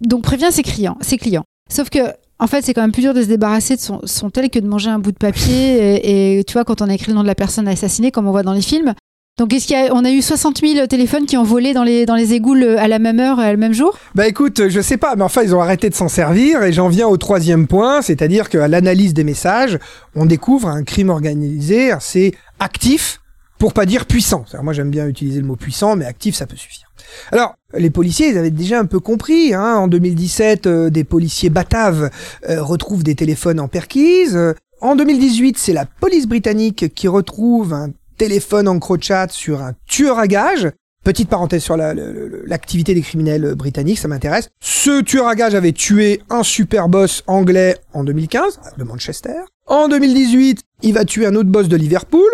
donc 0.00 0.22
prévient 0.22 0.50
ses 0.52 0.62
clients. 0.62 0.98
Ses 1.00 1.16
clients. 1.16 1.44
Sauf 1.72 1.88
que, 1.88 1.98
en 2.38 2.46
fait, 2.46 2.62
c'est 2.62 2.74
quand 2.74 2.82
même 2.82 2.92
plus 2.92 3.02
dur 3.02 3.14
de 3.14 3.22
se 3.22 3.28
débarrasser 3.28 3.76
de 3.76 3.80
son, 3.80 4.00
son 4.04 4.30
tel 4.30 4.50
que 4.50 4.58
de 4.58 4.66
manger 4.66 4.90
un 4.90 4.98
bout 4.98 5.12
de 5.12 5.16
papier. 5.18 5.76
et, 5.96 6.38
et 6.38 6.44
tu 6.44 6.54
vois, 6.54 6.64
quand 6.64 6.82
on 6.82 6.88
a 6.88 6.94
écrit 6.94 7.10
le 7.10 7.16
nom 7.16 7.22
de 7.22 7.28
la 7.28 7.34
personne 7.34 7.68
assassinée, 7.68 8.10
comme 8.10 8.26
on 8.26 8.32
voit 8.32 8.42
dans 8.42 8.52
les 8.52 8.62
films. 8.62 8.94
Donc, 9.36 9.52
est-ce 9.52 9.72
y 9.72 9.74
a, 9.74 9.92
a 9.92 10.10
eu 10.12 10.22
60 10.22 10.60
000 10.60 10.86
téléphones 10.86 11.26
qui 11.26 11.36
ont 11.36 11.42
volé 11.42 11.72
dans 11.72 11.82
les, 11.82 12.06
dans 12.06 12.14
les 12.14 12.34
égouts 12.34 12.54
à 12.54 12.86
la 12.86 13.00
même 13.00 13.18
heure, 13.18 13.38
le 13.40 13.56
même 13.56 13.72
jour? 13.72 13.98
Bah 14.14 14.28
écoute, 14.28 14.68
je 14.68 14.80
sais 14.80 14.96
pas, 14.96 15.16
mais 15.16 15.24
enfin 15.24 15.42
ils 15.42 15.56
ont 15.56 15.60
arrêté 15.60 15.90
de 15.90 15.94
s'en 15.96 16.06
servir 16.06 16.62
et 16.62 16.72
j'en 16.72 16.86
viens 16.86 17.08
au 17.08 17.16
troisième 17.16 17.66
point, 17.66 18.00
c'est-à-dire 18.00 18.48
qu'à 18.48 18.68
l'analyse 18.68 19.12
des 19.12 19.24
messages, 19.24 19.80
on 20.14 20.24
découvre 20.24 20.68
un 20.68 20.84
crime 20.84 21.10
organisé 21.10 21.90
assez 21.90 22.32
actif, 22.60 23.22
pour 23.64 23.72
pas 23.72 23.86
dire 23.86 24.04
puissant. 24.04 24.44
Moi 24.62 24.74
j'aime 24.74 24.90
bien 24.90 25.08
utiliser 25.08 25.40
le 25.40 25.46
mot 25.46 25.56
puissant, 25.56 25.96
mais 25.96 26.04
actif 26.04 26.34
ça 26.34 26.44
peut 26.46 26.54
suffire. 26.54 26.92
Alors 27.32 27.54
les 27.72 27.88
policiers, 27.88 28.28
ils 28.28 28.36
avaient 28.36 28.50
déjà 28.50 28.78
un 28.78 28.84
peu 28.84 29.00
compris. 29.00 29.54
Hein, 29.54 29.76
en 29.76 29.88
2017, 29.88 30.66
euh, 30.66 30.90
des 30.90 31.02
policiers 31.02 31.48
bataves 31.48 32.10
euh, 32.50 32.62
retrouvent 32.62 33.04
des 33.04 33.14
téléphones 33.14 33.58
en 33.58 33.68
perquise. 33.68 34.36
Euh, 34.36 34.52
En 34.82 34.96
2018, 34.96 35.56
c'est 35.56 35.72
la 35.72 35.86
police 35.86 36.26
britannique 36.26 36.92
qui 36.94 37.08
retrouve 37.08 37.72
un 37.72 37.88
téléphone 38.18 38.68
en 38.68 38.78
crochat 38.78 39.28
sur 39.30 39.62
un 39.62 39.72
tueur 39.86 40.18
à 40.18 40.26
gages. 40.26 40.70
Petite 41.02 41.30
parenthèse 41.30 41.62
sur 41.62 41.78
l'activité 41.78 42.92
des 42.92 43.00
criminels 43.00 43.46
euh, 43.46 43.54
britanniques, 43.54 43.98
ça 43.98 44.08
m'intéresse. 44.08 44.50
Ce 44.60 45.00
tueur 45.00 45.26
à 45.26 45.36
gages 45.36 45.54
avait 45.54 45.72
tué 45.72 46.20
un 46.28 46.42
super 46.42 46.90
boss 46.90 47.22
anglais 47.26 47.78
en 47.94 48.04
2015, 48.04 48.60
de 48.76 48.84
Manchester. 48.84 49.40
En 49.66 49.88
2018, 49.88 50.60
il 50.82 50.92
va 50.92 51.06
tuer 51.06 51.24
un 51.24 51.34
autre 51.34 51.48
boss 51.48 51.68
de 51.68 51.76
Liverpool. 51.76 52.28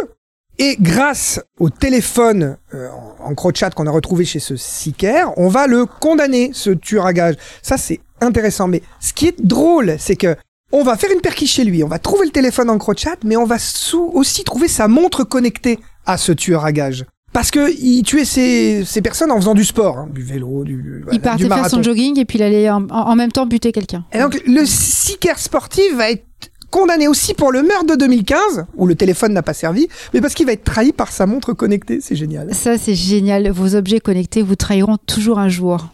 Et 0.60 0.76
grâce 0.78 1.40
au 1.58 1.70
téléphone 1.70 2.56
euh, 2.74 2.88
en, 3.20 3.30
en 3.30 3.34
crochat 3.34 3.70
qu'on 3.70 3.86
a 3.86 3.90
retrouvé 3.90 4.24
chez 4.24 4.40
ce 4.40 4.56
sicaire, 4.56 5.32
on 5.38 5.48
va 5.48 5.66
le 5.66 5.86
condamner, 5.86 6.50
ce 6.52 6.70
tueur 6.70 7.06
à 7.06 7.12
gages. 7.14 7.36
Ça, 7.62 7.76
c'est 7.78 8.00
intéressant. 8.20 8.68
Mais 8.68 8.82
ce 9.00 9.12
qui 9.14 9.26
est 9.26 9.40
drôle, 9.42 9.96
c'est 9.98 10.16
que 10.16 10.36
on 10.72 10.84
va 10.84 10.96
faire 10.96 11.10
une 11.12 11.20
perquise 11.22 11.50
chez 11.50 11.64
lui, 11.64 11.82
on 11.82 11.88
va 11.88 11.98
trouver 11.98 12.26
le 12.26 12.30
téléphone 12.30 12.70
en 12.70 12.78
crochat, 12.78 13.16
mais 13.24 13.36
on 13.36 13.44
va 13.46 13.58
sous 13.58 14.10
aussi 14.14 14.44
trouver 14.44 14.68
sa 14.68 14.86
montre 14.86 15.24
connectée 15.24 15.80
à 16.06 16.16
ce 16.16 16.30
tueur 16.30 16.64
à 16.64 16.70
gages. 16.72 17.04
Parce 17.32 17.50
que 17.50 17.72
il 17.80 18.02
tuait 18.02 18.24
ces, 18.24 18.84
ces 18.84 19.00
personnes 19.02 19.30
en 19.32 19.36
faisant 19.36 19.54
du 19.54 19.64
sport, 19.64 19.98
hein, 19.98 20.08
du 20.12 20.22
vélo, 20.22 20.62
du, 20.64 20.74
du- 20.74 21.04
Il 21.12 21.20
partait 21.20 21.44
du 21.44 21.48
faire 21.48 21.70
son 21.70 21.82
jogging 21.82 22.18
et 22.18 22.24
puis 22.24 22.38
il 22.38 22.42
allait 22.42 22.68
en, 22.68 22.82
en- 22.90 22.90
en 22.90 23.16
même 23.16 23.32
temps 23.32 23.46
buter 23.46 23.72
quelqu'un. 23.72 24.04
Et 24.12 24.18
donc, 24.18 24.40
le 24.46 24.64
sicaire 24.66 25.38
sportif 25.38 25.94
va 25.96 26.10
être 26.10 26.24
condamné 26.70 27.08
aussi 27.08 27.34
pour 27.34 27.52
le 27.52 27.62
meurtre 27.62 27.86
de 27.86 27.96
2015, 27.96 28.66
où 28.76 28.86
le 28.86 28.94
téléphone 28.94 29.32
n'a 29.32 29.42
pas 29.42 29.54
servi, 29.54 29.88
mais 30.14 30.20
parce 30.20 30.34
qu'il 30.34 30.46
va 30.46 30.52
être 30.52 30.64
trahi 30.64 30.92
par 30.92 31.12
sa 31.12 31.26
montre 31.26 31.52
connectée. 31.52 32.00
C'est 32.00 32.16
génial. 32.16 32.54
Ça, 32.54 32.78
c'est 32.78 32.94
génial. 32.94 33.50
Vos 33.50 33.74
objets 33.74 34.00
connectés 34.00 34.42
vous 34.42 34.56
trahiront 34.56 34.96
toujours 35.06 35.38
un 35.38 35.48
jour. 35.48 35.88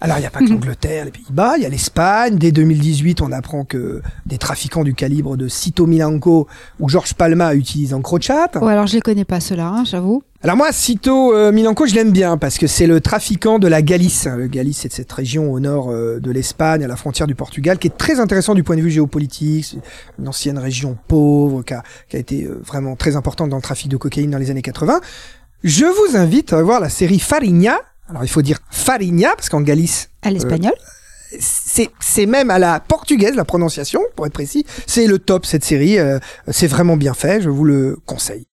Alors, 0.00 0.18
il 0.18 0.20
n'y 0.20 0.26
a 0.26 0.30
pas 0.30 0.40
que 0.40 0.44
l'Angleterre, 0.50 1.06
les 1.06 1.10
Pays-Bas, 1.10 1.54
il 1.56 1.62
y 1.62 1.66
a 1.66 1.68
l'Espagne. 1.68 2.36
Dès 2.36 2.52
2018, 2.52 3.20
on 3.20 3.32
apprend 3.32 3.64
que 3.64 4.00
des 4.26 4.38
trafiquants 4.38 4.84
du 4.84 4.94
calibre 4.94 5.36
de 5.36 5.48
Cito 5.48 5.86
Milanco 5.86 6.46
ou 6.78 6.88
Georges 6.88 7.14
Palma 7.14 7.54
utilisent 7.54 7.94
EncroChat. 7.94 8.50
Ouais, 8.60 8.72
alors 8.72 8.86
je 8.86 8.94
les 8.94 9.00
connais 9.00 9.24
pas 9.24 9.40
ceux-là, 9.40 9.66
hein, 9.66 9.84
j'avoue. 9.84 10.22
Alors 10.40 10.56
moi, 10.56 10.70
Cito 10.70 11.34
euh, 11.34 11.50
Milanco, 11.50 11.84
je 11.86 11.96
l'aime 11.96 12.12
bien 12.12 12.38
parce 12.38 12.58
que 12.58 12.68
c'est 12.68 12.86
le 12.86 13.00
trafiquant 13.00 13.58
de 13.58 13.66
la 13.66 13.82
Galice. 13.82 14.26
Le 14.26 14.46
Galice, 14.46 14.78
c'est 14.82 14.92
cette 14.92 15.10
région 15.10 15.52
au 15.52 15.58
nord 15.58 15.90
euh, 15.90 16.20
de 16.20 16.30
l'Espagne, 16.30 16.84
à 16.84 16.86
la 16.86 16.94
frontière 16.94 17.26
du 17.26 17.34
Portugal, 17.34 17.76
qui 17.76 17.88
est 17.88 17.96
très 17.98 18.20
intéressant 18.20 18.54
du 18.54 18.62
point 18.62 18.76
de 18.76 18.80
vue 18.80 18.90
géopolitique. 18.90 19.64
C'est 19.64 19.78
une 20.20 20.28
ancienne 20.28 20.56
région 20.58 20.96
pauvre 21.08 21.62
qui 21.64 21.74
a, 21.74 21.82
qui 22.08 22.14
a 22.14 22.20
été 22.20 22.44
euh, 22.44 22.62
vraiment 22.64 22.94
très 22.94 23.16
importante 23.16 23.50
dans 23.50 23.56
le 23.56 23.62
trafic 23.62 23.88
de 23.88 23.96
cocaïne 23.96 24.30
dans 24.30 24.38
les 24.38 24.52
années 24.52 24.62
80. 24.62 25.00
Je 25.64 25.86
vous 25.86 26.16
invite 26.16 26.52
à 26.52 26.62
voir 26.62 26.78
la 26.78 26.88
série 26.88 27.18
Farinha. 27.18 27.76
Alors 28.08 28.22
il 28.22 28.28
faut 28.28 28.42
dire 28.42 28.60
Farinha 28.70 29.30
parce 29.34 29.48
qu'en 29.48 29.60
Galice, 29.60 30.08
À 30.22 30.30
l'espagnol. 30.30 30.72
c'est 31.40 31.90
c'est 31.98 32.26
même 32.26 32.50
à 32.50 32.60
la 32.60 32.78
portugaise 32.78 33.34
la 33.34 33.44
prononciation 33.44 34.00
pour 34.16 34.24
être 34.24 34.32
précis 34.32 34.64
c'est 34.86 35.06
le 35.06 35.18
top 35.18 35.44
cette 35.44 35.62
série 35.62 35.98
euh, 35.98 36.18
c'est 36.50 36.68
vraiment 36.68 36.96
bien 36.96 37.12
fait 37.12 37.42
je 37.42 37.50
vous 37.50 37.64
le 37.64 37.98
conseille 38.06 38.46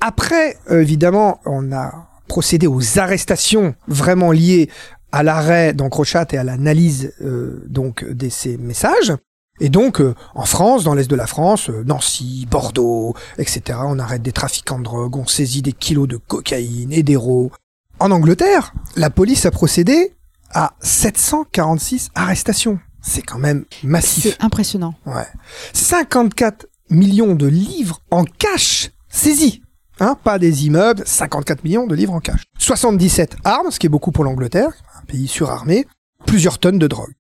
après 0.00 0.56
évidemment 0.70 1.40
on 1.44 1.72
a 1.72 2.08
procédé 2.28 2.66
aux 2.66 2.98
arrestations 2.98 3.74
vraiment 3.86 4.32
liées 4.32 4.68
à 5.12 5.22
l'arrêt 5.22 5.72
d'Encrochat 5.72 6.26
et 6.32 6.38
à 6.38 6.44
l'analyse 6.44 7.12
euh, 7.22 7.64
donc 7.66 8.04
de 8.04 8.28
ces 8.28 8.58
messages 8.58 9.14
et 9.60 9.70
donc 9.70 10.00
euh, 10.00 10.14
en 10.34 10.44
France 10.44 10.84
dans 10.84 10.94
l'est 10.94 11.10
de 11.10 11.16
la 11.16 11.26
France 11.26 11.70
euh, 11.70 11.82
Nancy 11.84 12.46
Bordeaux 12.50 13.14
etc 13.38 13.78
on 13.84 13.98
arrête 13.98 14.22
des 14.22 14.32
trafiquants 14.32 14.78
de 14.78 14.84
drogue 14.84 15.16
on 15.16 15.26
saisit 15.26 15.62
des 15.62 15.72
kilos 15.72 16.06
de 16.06 16.16
cocaïne 16.16 16.92
et 16.92 17.02
d'héros 17.02 17.50
en 17.98 18.10
Angleterre 18.10 18.74
la 18.96 19.10
police 19.10 19.46
a 19.46 19.50
procédé 19.50 20.14
à 20.52 20.74
746 20.80 22.10
arrestations. 22.14 22.78
C'est 23.00 23.22
quand 23.22 23.38
même 23.38 23.64
massif. 23.82 24.24
C'est 24.24 24.42
impressionnant. 24.42 24.94
Ouais. 25.06 25.26
54 25.72 26.66
millions 26.90 27.34
de 27.34 27.46
livres 27.46 28.00
en 28.10 28.24
cash 28.24 28.90
saisis. 29.08 29.62
Hein, 30.00 30.16
pas 30.22 30.38
des 30.38 30.66
immeubles, 30.66 31.02
54 31.04 31.64
millions 31.64 31.86
de 31.86 31.94
livres 31.94 32.14
en 32.14 32.20
cash. 32.20 32.44
77 32.58 33.36
armes, 33.44 33.70
ce 33.70 33.78
qui 33.78 33.86
est 33.86 33.90
beaucoup 33.90 34.12
pour 34.12 34.24
l'Angleterre, 34.24 34.70
un 35.00 35.04
pays 35.06 35.26
surarmé, 35.26 35.86
plusieurs 36.26 36.58
tonnes 36.58 36.78
de 36.78 36.86
drogue. 36.86 37.12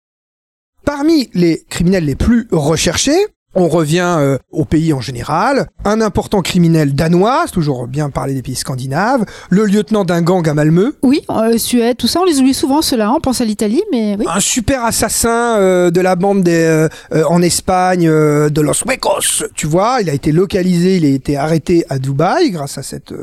Parmi 0.85 1.31
les 1.33 1.65
criminels 1.69 2.05
les 2.05 2.15
plus 2.15 2.49
recherchés, 2.53 3.27
on 3.57 3.69
revient 3.69 4.17
euh, 4.19 4.39
au 4.53 4.65
pays 4.65 4.93
en 4.93 5.01
général, 5.01 5.67
un 5.85 6.01
important 6.01 6.43
criminel 6.43 6.95
danois, 6.95 7.45
c'est 7.47 7.53
toujours 7.53 7.87
bien 7.89 8.11
parler 8.11 8.35
des 8.35 8.43
pays 8.43 8.55
scandinaves, 8.55 9.25
le 9.51 9.65
lieutenant 9.65 10.05
d'un 10.05 10.23
gang 10.23 10.47
à 10.49 10.55
Malmö, 10.55 10.93
Oui, 11.03 11.23
euh, 11.31 11.57
Suède, 11.59 11.97
tout 11.97 12.07
ça, 12.07 12.21
on 12.21 12.25
les 12.25 12.39
oublie 12.39 12.55
souvent, 12.55 12.83
ceux-là. 12.83 13.13
On 13.13 13.21
pense 13.21 13.41
à 13.41 13.45
l'Italie, 13.45 13.83
mais 13.91 14.17
oui. 14.19 14.27
un 14.29 14.41
super 14.41 14.85
assassin 14.85 15.57
euh, 15.59 15.91
de 15.91 16.01
la 16.01 16.17
bande 16.17 16.43
des, 16.43 16.53
euh, 16.53 16.89
euh, 17.13 17.25
en 17.29 17.41
Espagne 17.43 18.07
euh, 18.09 18.51
de 18.51 18.61
Los 18.61 18.85
Huecos, 18.87 19.45
tu 19.55 19.67
vois, 19.67 19.99
il 20.03 20.11
a 20.11 20.13
été 20.13 20.33
localisé, 20.33 20.97
il 20.99 21.05
a 21.07 21.09
été 21.09 21.37
arrêté 21.37 21.85
à 21.89 21.99
Dubaï 21.99 22.51
grâce 22.51 22.77
à 22.79 22.83
cette 22.83 23.15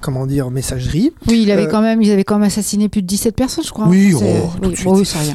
comment 0.00 0.26
dire 0.26 0.50
messagerie. 0.50 1.12
Oui, 1.28 1.42
il 1.42 1.50
avait 1.50 1.68
quand 1.68 1.82
même, 1.82 2.00
ils 2.00 2.10
avaient 2.10 2.24
quand 2.24 2.38
même 2.38 2.46
assassiné 2.46 2.88
plus 2.88 3.02
de 3.02 3.06
17 3.06 3.36
personnes, 3.36 3.64
je 3.64 3.70
crois. 3.70 3.86
Oui, 3.86 4.14
oh, 4.16 4.20
tout 4.56 4.60
de 4.60 4.66
oui, 4.68 4.76
suite. 4.76 4.86
bon, 4.86 4.96
oui, 4.96 5.08
rien. 5.12 5.34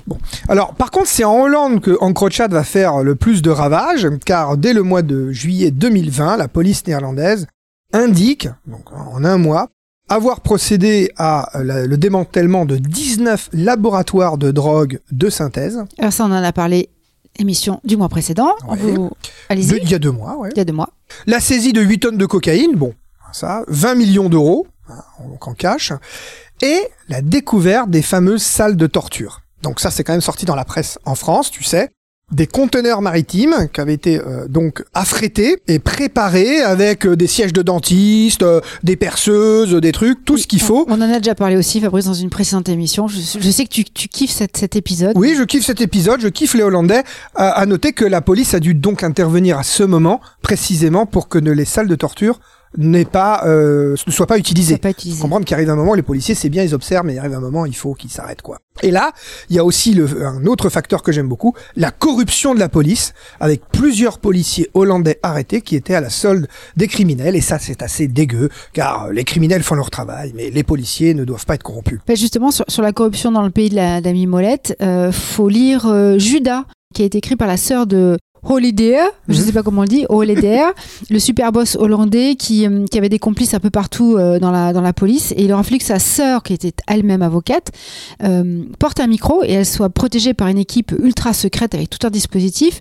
Alors 0.50 0.74
par 0.74 0.92
contre, 0.92 1.08
c'est 1.08 1.24
en 1.24 1.40
Hollande 1.42 1.82
que 1.82 1.96
Encrochat 2.02 2.48
va 2.48 2.64
faire 2.64 3.04
le 3.04 3.16
plus 3.16 3.42
de 3.42 3.50
ravages 3.52 4.07
car 4.24 4.58
dès 4.58 4.74
le 4.74 4.84
mois 4.84 5.02
de 5.02 5.32
juillet 5.32 5.72
2020, 5.72 6.38
la 6.38 6.48
police 6.48 6.86
néerlandaise 6.88 7.48
indique 7.94 8.48
donc 8.66 8.92
en 8.92 9.24
un 9.24 9.38
mois 9.38 9.70
avoir 10.10 10.40
procédé 10.42 11.12
à 11.18 11.58
euh, 11.60 11.64
la- 11.64 11.86
le 11.86 11.98
démantèlement 11.98 12.66
de 12.66 12.78
19 12.78 13.50
laboratoires 13.54 14.38
de 14.38 14.52
drogue 14.52 15.00
de 15.12 15.30
synthèse. 15.30 15.84
Alors 16.00 16.14
ça, 16.14 16.24
on 16.26 16.32
en 16.32 16.44
a 16.44 16.54
parlé 16.54 16.90
émission 17.40 17.82
du 17.84 17.98
mois 17.98 18.10
précédent. 18.10 18.52
Ouais. 18.70 18.78
Vous... 18.78 19.10
De- 19.10 19.10
Allez-y, 19.50 19.78
Il 19.82 19.90
y 19.90 19.94
a 19.96 20.00
deux 20.00 20.12
mois, 20.12 20.38
ouais. 20.38 20.50
il 20.54 20.58
y 20.58 20.62
a 20.62 20.66
deux 20.66 20.74
mois. 20.74 20.90
La 21.26 21.40
saisie 21.40 21.74
de 21.74 21.82
8 21.82 22.00
tonnes 22.00 22.18
de 22.18 22.26
cocaïne, 22.26 22.76
bon, 22.76 22.94
ça, 23.34 23.64
20 23.68 23.96
millions 23.96 24.30
d'euros, 24.30 24.66
hein, 24.90 25.04
donc 25.30 25.48
en 25.48 25.54
cash, 25.54 25.92
et 26.62 26.80
la 27.10 27.22
découverte 27.22 27.90
des 27.90 28.02
fameuses 28.02 28.42
salles 28.44 28.78
de 28.78 28.88
torture. 28.88 29.42
Donc 29.62 29.80
ça, 29.80 29.92
c'est 29.92 30.04
quand 30.04 30.14
même 30.14 30.22
sorti 30.22 30.46
dans 30.46 30.56
la 30.56 30.66
presse 30.66 30.98
en 31.06 31.16
France, 31.16 31.52
tu 31.52 31.64
sais. 31.64 31.90
Des 32.34 32.46
conteneurs 32.46 33.02
maritimes 33.02 33.56
qui 33.72 33.80
avaient 33.80 33.94
été 33.94 34.20
euh, 34.20 34.50
donc 34.50 34.84
affrétés 34.94 35.62
et 35.70 35.80
préparés 35.80 36.60
avec 36.60 37.06
euh, 37.08 37.16
des 37.16 37.26
sièges 37.26 37.54
de 37.54 37.62
dentistes, 37.62 38.44
euh, 38.44 38.60
des 38.84 38.98
perceuses, 38.98 39.74
des 39.74 39.94
trucs, 39.94 40.26
tout 40.26 40.38
ce 40.38 40.46
qu'il 40.46 40.60
faut. 40.62 40.86
On 40.90 40.96
en 40.96 41.10
a 41.10 41.20
déjà 41.20 41.36
parlé 41.36 41.56
aussi, 41.56 41.80
Fabrice, 41.80 42.04
dans 42.04 42.14
une 42.14 42.30
précédente 42.30 42.68
émission. 42.68 43.08
Je, 43.08 43.16
je 43.40 43.50
sais 43.50 43.64
que 43.64 43.70
tu, 43.70 43.86
tu 43.86 44.10
kiffes 44.10 44.32
cet, 44.34 44.58
cet 44.58 44.76
épisode. 44.76 45.14
Oui, 45.16 45.36
je 45.38 45.44
kiffe 45.44 45.66
cet 45.66 45.80
épisode, 45.80 46.20
je 46.20 46.28
kiffe 46.28 46.54
les 46.54 46.64
Hollandais. 46.64 47.04
À, 47.34 47.48
à 47.52 47.66
noter 47.66 47.94
que 47.94 48.04
la 48.04 48.20
police 48.20 48.54
a 48.54 48.60
dû 48.60 48.74
donc 48.74 49.04
intervenir 49.04 49.58
à 49.58 49.64
ce 49.64 49.84
moment, 49.84 50.20
précisément 50.42 51.06
pour 51.06 51.30
que 51.30 51.38
ne- 51.40 51.52
les 51.54 51.64
salles 51.64 51.88
de 51.88 51.96
torture 51.96 52.42
n'aient 52.76 53.06
pas, 53.06 53.44
euh, 53.46 53.96
ne 54.06 54.12
soient 54.12 54.28
pas 54.28 54.36
n'a 54.36 54.40
pas 54.80 54.90
utilisé. 54.90 55.20
comprendre 55.20 55.46
qu'il 55.46 55.54
arrive 55.54 55.70
un 55.70 55.76
moment, 55.76 55.94
les 55.94 56.02
policiers, 56.02 56.36
c'est 56.36 56.50
bien, 56.50 56.64
ils 56.64 56.76
observent, 56.76 57.06
mais 57.06 57.14
il 57.14 57.20
arrive 57.20 57.34
un 57.34 57.40
moment, 57.40 57.66
il 57.66 57.76
faut 57.76 57.94
qu'ils 57.94 58.12
s'arrêtent, 58.12 58.42
quoi. 58.42 58.60
Et 58.84 58.92
là, 58.92 59.12
il 59.50 59.56
y 59.56 59.60
a 59.60 59.66
aussi 59.66 59.94
le, 59.94 60.26
un 60.26 60.46
autre 60.46 60.70
facteur 60.70 61.02
que 61.02 61.12
j'aime 61.12 61.28
beaucoup, 61.28 61.54
la 61.76 61.92
corruption 61.92 62.54
de 62.54 62.60
la 62.60 62.70
police, 62.70 63.14
avec 63.40 63.62
plusieurs 63.72 64.20
policiers 64.20 64.70
hollandais 64.74 65.20
arrêtés 65.24 65.62
qui 65.62 65.76
étaient 65.76 65.96
à 65.96 66.02
la 66.02 66.10
solde 66.10 66.48
des 66.76 66.88
criminels, 66.88 67.36
et 67.36 67.42
ça, 67.42 67.58
c'est 67.60 67.82
assez 67.82 68.08
dégueu, 68.08 68.50
car 68.74 69.06
euh, 69.06 69.14
les 69.14 69.24
criminels 69.24 69.64
font 69.64 69.76
leur 69.76 69.90
travail, 69.90 70.34
mais 70.36 70.50
les 70.52 70.64
policiers 70.64 71.14
ne 71.14 71.24
doivent 71.24 71.46
pas 71.46 71.56
être 71.56 71.64
corrompus. 71.64 72.00
Ben, 72.08 72.16
justement, 72.16 72.52
sur, 72.52 72.66
sur 72.68 72.84
la 72.84 72.92
corruption 72.92 73.32
dans 73.32 73.44
le 73.44 73.52
pays 73.52 73.70
de 73.70 73.76
la 73.76 74.02
d'Ami 74.02 74.28
Molette, 74.28 74.76
euh, 74.82 75.12
faut 75.12 75.50
lire 75.50 75.88
euh, 75.88 76.20
Judas, 76.20 76.66
qui 76.94 77.02
a 77.04 77.06
été 77.06 77.18
écrit 77.18 77.36
par 77.36 77.48
la 77.48 77.58
sœur 77.58 77.86
de 77.88 78.18
Holiday, 78.44 79.00
je 79.28 79.38
Mhm. 79.40 79.46
sais 79.46 79.52
pas 79.52 79.64
comment 79.64 79.80
on 79.80 79.84
le 79.84 79.88
dit, 79.90 80.06
Holiday, 80.10 80.62
le 81.10 81.20
super 81.20 81.52
boss 81.52 81.76
hollandais 81.76 82.36
qui, 82.36 82.66
euh, 82.68 82.86
qui 82.90 82.98
avait 82.98 83.10
des 83.10 83.20
complices 83.20 83.54
un 83.54 83.60
peu 83.60 83.70
partout 83.70 84.16
euh, 84.18 84.40
dans, 84.40 84.52
la, 84.52 84.74
dans 84.74 84.82
la 84.82 84.94
police. 84.94 85.32
Et 85.36 85.44
il 85.44 85.50
fallu 85.64 85.78
que 85.80 85.84
sa 85.86 86.00
sœur, 86.00 86.44
qui 86.44 86.54
était 86.54 86.74
elle-même 86.88 87.22
avocate, 87.22 87.72
euh, 88.24 88.64
porte 88.80 89.00
un 89.00 89.08
micro 89.08 89.44
et 89.44 89.52
elle 89.52 89.66
soit 89.66 89.90
protégée 89.90 90.34
par 90.34 90.48
une 90.48 90.58
équipe 90.58 90.94
ultra 91.02 91.34
secrète 91.34 91.74
avec 91.76 91.90
tout 91.90 92.06
un 92.06 92.10
dispositif 92.10 92.80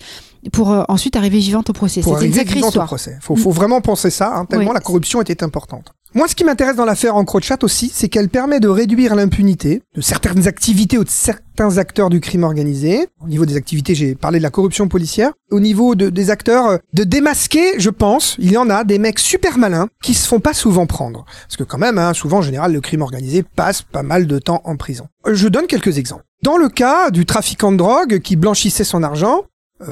pour 0.52 0.70
euh, 0.72 0.84
ensuite 0.88 1.16
arriver 1.16 1.38
vivante 1.38 1.70
au 1.70 1.72
procès. 1.72 2.02
pour 2.02 2.14
C'était 2.14 2.26
une 2.26 2.32
sacrée 2.34 2.54
vivante 2.54 2.64
au 2.66 2.68
histoire. 2.68 2.86
procès. 2.86 3.16
Faut, 3.20 3.34
faut 3.36 3.50
vraiment 3.50 3.80
penser 3.80 4.10
ça, 4.10 4.32
hein, 4.36 4.44
tellement 4.44 4.68
Oui. 4.70 4.74
la 4.74 4.80
corruption 4.80 5.20
était 5.20 5.42
importante. 5.42 5.92
Moi, 6.16 6.28
ce 6.28 6.34
qui 6.34 6.44
m'intéresse 6.44 6.76
dans 6.76 6.86
l'affaire 6.86 7.14
Encrochat 7.14 7.58
aussi, 7.60 7.90
c'est 7.92 8.08
qu'elle 8.08 8.30
permet 8.30 8.58
de 8.58 8.68
réduire 8.68 9.14
l'impunité 9.14 9.82
de 9.94 10.00
certaines 10.00 10.48
activités 10.48 10.96
ou 10.96 11.04
de 11.04 11.10
certains 11.10 11.76
acteurs 11.76 12.08
du 12.08 12.20
crime 12.20 12.42
organisé. 12.42 13.06
Au 13.22 13.28
niveau 13.28 13.44
des 13.44 13.54
activités, 13.56 13.94
j'ai 13.94 14.14
parlé 14.14 14.38
de 14.38 14.42
la 14.42 14.48
corruption 14.48 14.88
policière. 14.88 15.32
Au 15.50 15.60
niveau 15.60 15.94
de- 15.94 16.08
des 16.08 16.30
acteurs, 16.30 16.66
euh, 16.68 16.78
de 16.94 17.04
démasquer, 17.04 17.78
je 17.78 17.90
pense, 17.90 18.34
il 18.38 18.50
y 18.50 18.56
en 18.56 18.70
a 18.70 18.84
des 18.84 18.98
mecs 18.98 19.18
super 19.18 19.58
malins 19.58 19.88
qui 20.02 20.14
se 20.14 20.26
font 20.26 20.40
pas 20.40 20.54
souvent 20.54 20.86
prendre. 20.86 21.26
Parce 21.46 21.58
que 21.58 21.64
quand 21.64 21.76
même, 21.76 21.98
hein, 21.98 22.14
souvent, 22.14 22.38
en 22.38 22.42
général, 22.42 22.72
le 22.72 22.80
crime 22.80 23.02
organisé 23.02 23.42
passe 23.42 23.82
pas 23.82 24.02
mal 24.02 24.26
de 24.26 24.38
temps 24.38 24.62
en 24.64 24.76
prison. 24.76 25.08
Euh, 25.26 25.34
Je 25.34 25.48
donne 25.48 25.66
quelques 25.66 25.98
exemples. 25.98 26.24
Dans 26.42 26.56
le 26.56 26.70
cas 26.70 27.10
du 27.10 27.26
trafiquant 27.26 27.72
de 27.72 27.76
drogue 27.76 28.20
qui 28.20 28.36
blanchissait 28.36 28.84
son 28.84 29.02
argent, 29.02 29.42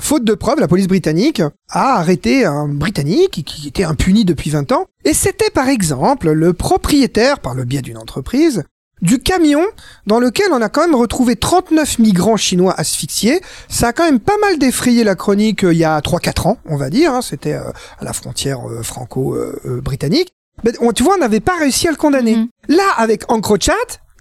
Faute 0.01 0.25
de 0.25 0.35
preuves, 0.35 0.61
la 0.61 0.69
police 0.69 0.87
britannique 0.89 1.43
a 1.69 1.97
arrêté 1.99 2.45
un 2.47 2.69
Britannique 2.69 3.43
qui 3.45 3.69
était 3.69 3.85
impuni 3.85 4.25
depuis 4.25 4.51
20 4.51 4.73
ans. 4.73 4.87
Et 5.05 5.13
c'était 5.13 5.51
par 5.51 5.69
exemple 5.69 6.31
le 6.31 6.53
propriétaire, 6.55 7.39
par 7.39 7.55
le 7.55 7.65
biais 7.65 7.83
d'une 7.83 7.99
entreprise, 7.99 8.65
du 9.03 9.19
camion 9.19 9.63
dans 10.07 10.19
lequel 10.21 10.47
on 10.53 10.63
a 10.63 10.71
quand 10.71 10.81
même 10.87 10.95
retrouvé 10.95 11.37
39 11.37 11.99
migrants 11.99 12.39
chinois 12.39 12.75
asphyxiés. 12.79 13.43
Ça 13.69 13.89
a 13.89 13.93
quand 13.93 14.05
même 14.05 14.21
pas 14.21 14.39
mal 14.41 14.59
défrayé 14.59 15.05
la 15.05 15.15
chronique 15.17 15.65
euh, 15.65 15.73
il 15.75 15.79
y 15.79 15.85
a 15.85 15.99
3-4 16.01 16.49
ans, 16.49 16.59
on 16.65 16.77
va 16.77 16.89
dire. 16.89 17.13
hein. 17.13 17.21
C'était 17.21 17.53
euh, 17.53 17.71
à 17.99 18.05
la 18.05 18.15
frontière 18.15 18.67
euh, 18.71 18.83
franco-britannique. 18.83 20.33
Mais 20.65 20.73
on- 20.81 20.93
tu 20.93 21.03
vois, 21.03 21.17
on 21.17 21.19
n'avait 21.19 21.41
pas 21.41 21.59
réussi 21.59 21.89
à 21.89 21.91
le 21.91 21.97
condamner. 21.97 22.37
Mhm. 22.37 22.49
Là, 22.69 22.85
avec 22.97 23.31
Encrochat, 23.31 23.73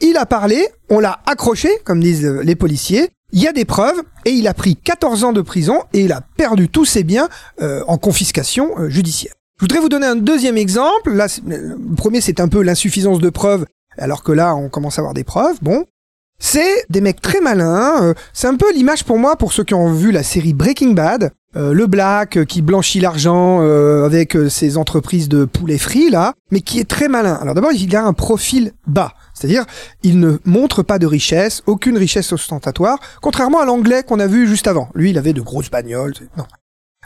il 0.01 0.17
a 0.17 0.25
parlé, 0.25 0.67
on 0.89 0.99
l'a 0.99 1.21
accroché, 1.25 1.69
comme 1.85 2.01
disent 2.01 2.25
euh, 2.25 2.41
les 2.43 2.55
policiers. 2.55 3.09
Il 3.33 3.41
y 3.41 3.47
a 3.47 3.51
des 3.51 3.65
preuves 3.65 4.01
et 4.25 4.29
il 4.31 4.47
a 4.47 4.53
pris 4.53 4.75
14 4.77 5.23
ans 5.25 5.33
de 5.33 5.41
prison 5.41 5.81
et 5.91 6.01
il 6.01 6.11
a 6.11 6.21
perdu 6.37 6.69
tous 6.69 6.85
ses 6.85 7.03
biens 7.03 7.27
euh, 7.61 7.83
en 7.87 7.97
confiscation 7.97 8.69
euh, 8.79 8.89
judiciaire. 8.89 9.33
Je 9.59 9.63
voudrais 9.65 9.79
vous 9.79 9.89
donner 9.89 10.05
un 10.07 10.15
deuxième 10.15 10.55
exemple. 10.57 11.11
Là, 11.13 11.27
c'est- 11.27 11.41
le 11.45 11.77
premier, 11.97 12.21
c'est 12.21 12.39
un 12.39 12.47
peu 12.47 12.61
l'insuffisance 12.61 13.19
de 13.19 13.29
preuves, 13.29 13.65
alors 13.97 14.23
que 14.23 14.31
là, 14.31 14.55
on 14.55 14.69
commence 14.69 14.97
à 14.99 15.01
avoir 15.01 15.13
des 15.13 15.23
preuves. 15.23 15.57
Bon, 15.61 15.85
c'est 16.39 16.85
des 16.89 17.01
mecs 17.01 17.21
très 17.21 17.41
malins. 17.41 18.03
euh, 18.03 18.13
c'est 18.33 18.47
un 18.47 18.55
peu 18.55 18.71
l'image 18.73 19.03
pour 19.03 19.17
moi, 19.17 19.35
pour 19.35 19.51
ceux 19.51 19.63
qui 19.63 19.73
ont 19.73 19.91
vu 19.93 20.11
la 20.11 20.23
série 20.23 20.53
Breaking 20.53 20.91
Bad. 20.93 21.31
Euh, 21.55 21.71
le 21.73 21.85
Black 21.85 22.37
euh, 22.37 22.45
qui 22.45 22.61
blanchit 22.63 22.99
l'argent 22.99 23.61
euh, 23.61 24.05
avec 24.05 24.35
euh, 24.35 24.49
ses 24.49 24.77
entreprises 24.77 25.29
de 25.29 25.45
poulet 25.45 25.77
frit 25.77 26.09
là, 26.09 26.33
mais 26.51 26.61
qui 26.61 26.79
est 26.79 26.89
très 26.89 27.07
malin. 27.07 27.35
Alors 27.35 27.53
d'abord, 27.53 27.71
il 27.71 27.95
a 27.95 28.03
un 28.03 28.13
profil 28.13 28.71
bas, 28.87 29.13
c'est-à-dire 29.35 29.65
il 30.01 30.19
ne 30.19 30.37
montre 30.45 30.81
pas 30.81 30.97
de 30.97 31.05
richesse, 31.05 31.61
aucune 31.67 31.97
richesse 31.97 32.31
ostentatoire, 32.33 32.97
contrairement 33.21 33.59
à 33.59 33.65
l'anglais 33.65 34.01
qu'on 34.03 34.19
a 34.19 34.25
vu 34.25 34.47
juste 34.47 34.67
avant. 34.67 34.89
Lui, 34.95 35.11
il 35.11 35.17
avait 35.17 35.33
de 35.33 35.41
grosses 35.41 35.69
bagnoles. 35.69 36.13
Non. 36.37 36.45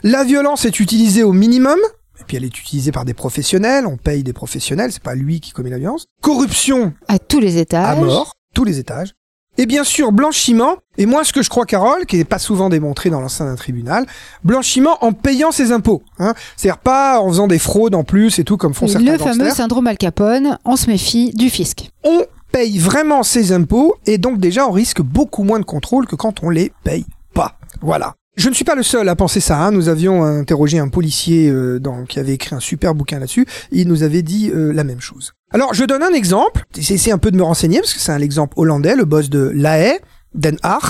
La 0.02 0.24
violence 0.24 0.64
est 0.64 0.80
utilisée 0.80 1.24
au 1.24 1.32
minimum. 1.32 1.78
Et 2.20 2.24
puis 2.26 2.36
elle 2.36 2.44
est 2.44 2.58
utilisée 2.58 2.90
par 2.90 3.04
des 3.04 3.14
professionnels, 3.14 3.86
on 3.86 3.96
paye 3.96 4.22
des 4.24 4.32
professionnels, 4.32 4.92
c'est 4.92 5.02
pas 5.02 5.14
lui 5.14 5.40
qui 5.40 5.52
commet 5.52 5.70
la 5.70 5.78
violence. 5.78 6.06
Corruption 6.22 6.94
À 7.06 7.18
tous 7.18 7.38
les 7.38 7.58
étages. 7.58 7.98
à 7.98 8.00
mort, 8.00 8.32
tous 8.54 8.64
les 8.64 8.78
étages. 8.78 9.12
Et 9.60 9.66
bien 9.66 9.82
sûr, 9.82 10.12
blanchiment, 10.12 10.76
et 10.98 11.04
moi 11.04 11.24
ce 11.24 11.32
que 11.32 11.42
je 11.42 11.50
crois, 11.50 11.66
Carole, 11.66 12.06
qui 12.06 12.16
n'est 12.16 12.24
pas 12.24 12.38
souvent 12.38 12.68
démontré 12.68 13.10
dans 13.10 13.20
l'enceinte 13.20 13.48
d'un 13.48 13.56
tribunal, 13.56 14.06
blanchiment 14.44 15.04
en 15.04 15.12
payant 15.12 15.50
ses 15.50 15.72
impôts. 15.72 16.02
Hein. 16.20 16.34
C'est-à-dire 16.56 16.78
pas 16.78 17.20
en 17.20 17.28
faisant 17.28 17.48
des 17.48 17.58
fraudes 17.58 17.96
en 17.96 18.04
plus 18.04 18.38
et 18.38 18.44
tout, 18.44 18.56
comme 18.56 18.72
font 18.72 18.86
certains 18.86 19.12
le 19.12 19.18
fameux 19.18 19.50
syndrome 19.50 19.88
Al 19.88 19.98
Capone, 19.98 20.58
on 20.64 20.76
se 20.76 20.86
méfie 20.86 21.32
du 21.34 21.50
fisc. 21.50 21.90
On 22.04 22.24
paye 22.52 22.78
vraiment 22.78 23.24
ses 23.24 23.50
impôts, 23.50 23.96
et 24.06 24.16
donc 24.16 24.38
déjà 24.38 24.64
on 24.64 24.70
risque 24.70 25.02
beaucoup 25.02 25.42
moins 25.42 25.58
de 25.58 25.64
contrôle 25.64 26.06
que 26.06 26.14
quand 26.14 26.44
on 26.44 26.50
les 26.50 26.72
paye 26.84 27.04
pas. 27.34 27.58
Voilà. 27.80 28.14
Je 28.38 28.48
ne 28.48 28.54
suis 28.54 28.64
pas 28.64 28.76
le 28.76 28.84
seul 28.84 29.08
à 29.08 29.16
penser 29.16 29.40
ça. 29.40 29.58
hein. 29.60 29.72
Nous 29.72 29.88
avions 29.88 30.22
interrogé 30.22 30.78
un 30.78 30.88
policier 30.88 31.48
euh, 31.50 31.80
dans- 31.80 32.04
qui 32.04 32.20
avait 32.20 32.34
écrit 32.34 32.54
un 32.54 32.60
super 32.60 32.94
bouquin 32.94 33.18
là-dessus. 33.18 33.46
Et 33.72 33.80
il 33.80 33.88
nous 33.88 34.04
avait 34.04 34.22
dit 34.22 34.50
euh, 34.54 34.72
la 34.72 34.84
même 34.84 35.00
chose. 35.00 35.32
Alors, 35.52 35.74
je 35.74 35.84
donne 35.84 36.04
un 36.04 36.12
exemple. 36.12 36.64
J'ai 36.78 36.94
essayé 36.94 37.10
un 37.12 37.18
peu 37.18 37.32
de 37.32 37.36
me 37.36 37.42
renseigner 37.42 37.80
parce 37.80 37.92
que 37.94 38.00
c'est 38.00 38.12
un 38.12 38.20
exemple 38.20 38.54
hollandais, 38.56 38.94
le 38.94 39.04
boss 39.04 39.28
de 39.28 39.50
La 39.54 39.78
Haye, 39.80 39.98
Den 40.34 40.56
Haag. 40.62 40.82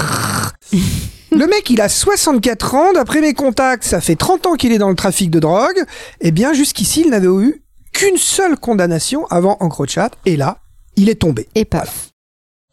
Le 1.33 1.47
mec, 1.47 1.71
il 1.71 1.81
a 1.81 1.89
64 1.89 2.75
ans. 2.75 2.93
D'après 2.93 3.21
mes 3.23 3.33
contacts, 3.33 3.85
ça 3.85 4.01
fait 4.03 4.17
30 4.17 4.47
ans 4.47 4.55
qu'il 4.55 4.73
est 4.73 4.79
dans 4.79 4.91
le 4.91 4.95
trafic 4.95 5.31
de 5.31 5.41
drogue. 5.41 5.83
Eh 6.21 6.31
bien, 6.33 6.53
jusqu'ici, 6.53 7.03
il 7.05 7.11
n'avait 7.11 7.29
eu 7.29 7.63
qu'une 7.95 8.17
seule 8.19 8.59
condamnation 8.59 9.27
avant 9.29 9.57
Encrochat. 9.61 10.11
Et 10.27 10.37
là, 10.37 10.59
il 10.97 11.09
est 11.09 11.21
tombé. 11.21 11.49
Et 11.55 11.65
paf. 11.65 12.11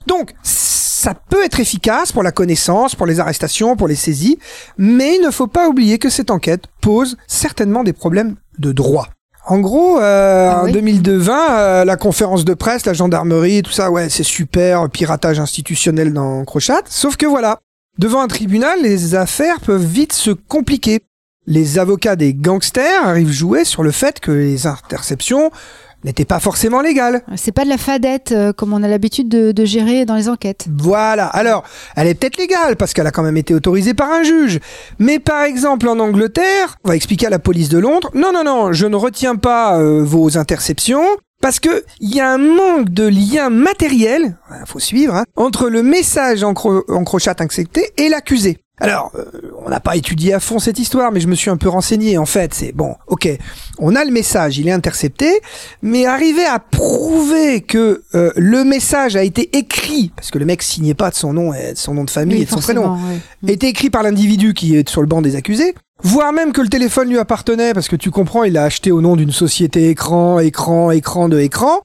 Donc, 0.08 0.34
ça 1.06 1.14
peut 1.14 1.46
être 1.46 1.60
efficace 1.60 2.12
pour 2.12 2.24
la 2.24 2.32
connaissance, 2.32 2.96
pour 2.96 3.06
les 3.06 3.20
arrestations, 3.20 3.76
pour 3.76 3.88
les 3.88 3.94
saisies, 3.94 4.40
mais 4.80 5.18
il 5.18 5.22
ne 5.22 5.30
faut 5.30 5.46
pas 5.46 5.70
oublier 5.70 6.00
que 6.00 6.10
cette 6.10 6.32
enquête 6.32 6.64
pose 6.82 7.16
certainement 7.28 7.84
des 7.84 7.94
problèmes 7.94 8.38
de 8.58 8.72
droit. 8.72 9.10
En 9.46 9.60
gros, 9.60 10.00
euh, 10.00 10.50
Ah 10.52 10.62
en 10.64 10.66
oui 10.66 10.72
2020, 10.72 11.52
euh, 11.52 11.86
la 11.86 11.96
conférence 11.96 12.44
de 12.44 12.56
presse, 12.56 12.88
la 12.88 12.94
gendarmerie, 12.94 13.62
tout 13.62 13.72
ça, 13.72 13.92
ouais, 13.92 14.10
c'est 14.10 14.24
super, 14.24 14.90
piratage 14.90 15.40
institutionnel 15.40 16.12
dans 16.12 16.44
Crochat. 16.44 16.82
Sauf 16.90 17.18
que 17.18 17.28
voilà, 17.28 17.60
devant 18.00 18.22
un 18.22 18.28
tribunal, 18.28 18.82
les 18.82 19.14
affaires 19.14 19.60
peuvent 19.60 19.86
vite 19.86 20.14
se 20.14 20.32
compliquer. 20.32 21.02
Les 21.46 21.78
avocats 21.78 22.16
des 22.16 22.34
gangsters 22.34 23.06
arrivent 23.06 23.32
jouer 23.32 23.64
sur 23.64 23.84
le 23.84 23.92
fait 23.92 24.20
que 24.20 24.32
les 24.32 24.66
interceptions 24.66 25.52
n'étaient 26.06 26.26
pas 26.26 26.40
forcément 26.40 26.82
légales. 26.82 27.22
C'est 27.36 27.52
pas 27.52 27.64
de 27.64 27.70
la 27.70 27.78
fadette 27.78 28.32
euh, 28.32 28.54
comme 28.54 28.74
on 28.74 28.84
a 28.84 28.88
l'habitude 28.88 29.28
de, 29.28 29.52
de 29.52 29.66
gérer 29.66 30.06
dans 30.06 30.16
les 30.16 30.30
enquêtes. 30.30 30.66
Voilà. 30.72 31.26
Alors, 31.28 31.64
elle 31.96 32.08
est 32.08 32.16
peut-être 32.16 32.38
légale 32.38 32.76
parce 32.78 32.94
qu'elle 32.94 33.08
a 33.08 33.12
quand 33.12 33.24
même 33.24 33.38
été 33.38 33.54
autorisée 33.54 33.94
par 33.94 34.10
un 34.12 34.24
juge. 34.24 34.60
Mais 35.00 35.20
par 35.20 35.44
exemple, 35.44 35.88
en 35.90 36.00
Angleterre, 36.00 36.78
on 36.84 36.90
va 36.90 36.96
expliquer 36.96 37.28
à 37.28 37.30
la 37.30 37.40
police 37.40 37.70
de 37.70 37.80
Londres, 37.80 38.10
non, 38.14 38.32
non, 38.32 38.44
non, 38.44 38.72
je 38.72 38.86
ne 38.86 38.96
retiens 38.96 39.36
pas 39.36 39.80
euh, 39.80 40.04
vos 40.04 40.38
interceptions. 40.38 41.06
Parce 41.46 41.60
que 41.60 41.84
il 42.00 42.16
y 42.16 42.20
a 42.20 42.32
un 42.32 42.40
manque 42.40 42.90
de 42.90 43.04
lien 43.04 43.52
matériel, 43.52 44.36
il 44.50 44.66
faut 44.66 44.80
suivre, 44.80 45.14
hein, 45.14 45.26
entre 45.36 45.70
le 45.70 45.84
message 45.84 46.44
en, 46.44 46.56
cro 46.56 46.84
en 46.90 47.04
crochat 47.04 47.36
accepté 47.38 47.92
et 47.98 48.10
l'accusé. 48.10 48.58
Alors, 48.80 49.12
euh, 49.14 49.26
on 49.64 49.70
n'a 49.70 49.80
pas 49.80 49.96
étudié 49.96 50.34
à 50.34 50.40
fond 50.40 50.58
cette 50.58 50.80
histoire, 50.80 51.12
mais 51.12 51.20
je 51.20 51.28
me 51.28 51.36
suis 51.36 51.52
un 51.52 51.58
peu 51.58 51.70
renseigné. 51.70 52.18
En 52.18 52.26
fait, 52.26 52.56
c'est 52.56 52.72
bon, 52.72 52.96
ok, 53.06 53.30
on 53.78 53.96
a 53.96 54.04
le 54.04 54.10
message, 54.10 54.58
il 54.58 54.68
est 54.68 54.72
intercepté, 54.72 55.40
mais 55.84 56.08
arriver 56.08 56.46
à 56.46 56.58
prouver 56.58 57.62
que 57.62 58.02
euh, 58.16 58.32
le 58.36 58.64
message 58.64 59.16
a 59.16 59.24
été 59.24 59.56
écrit, 59.56 60.12
parce 60.16 60.32
que 60.32 60.40
le 60.40 60.46
mec 60.46 60.64
signait 60.64 60.96
pas 60.96 61.12
de 61.12 61.16
son 61.16 61.34
nom 61.34 61.54
et 61.54 61.74
de 61.74 61.78
son 61.78 61.94
nom 61.94 62.06
de 62.06 62.10
famille 62.10 62.38
Oui, 62.38 62.42
et 62.42 62.46
de 62.46 62.50
son 62.50 62.60
prénom, 62.60 62.98
ouais. 63.44 63.54
était 63.54 63.70
écrit 63.70 63.92
par 63.92 64.02
l'individu 64.02 64.56
qui 64.56 64.76
est 64.76 64.90
sur 64.90 65.02
le 65.02 65.08
banc 65.08 65.22
des 65.22 65.36
accusés, 65.36 65.76
voire 66.04 66.34
même 66.34 66.54
que 66.54 66.62
le 66.62 66.70
téléphone 66.70 67.10
lui 67.10 67.20
appartenait, 67.20 67.74
parce 67.74 67.88
que 67.88 67.96
tu 67.96 68.12
comprends, 68.12 68.44
il 68.44 68.54
l'a 68.54 68.64
acheté 68.64 68.92
au 68.92 69.02
nom 69.02 69.16
d'une 69.16 69.32
société 69.32 69.90
écran, 69.90 70.40
écran, 70.40 70.92
écran 70.92 71.30
de 71.30 71.40
écran, 71.40 71.82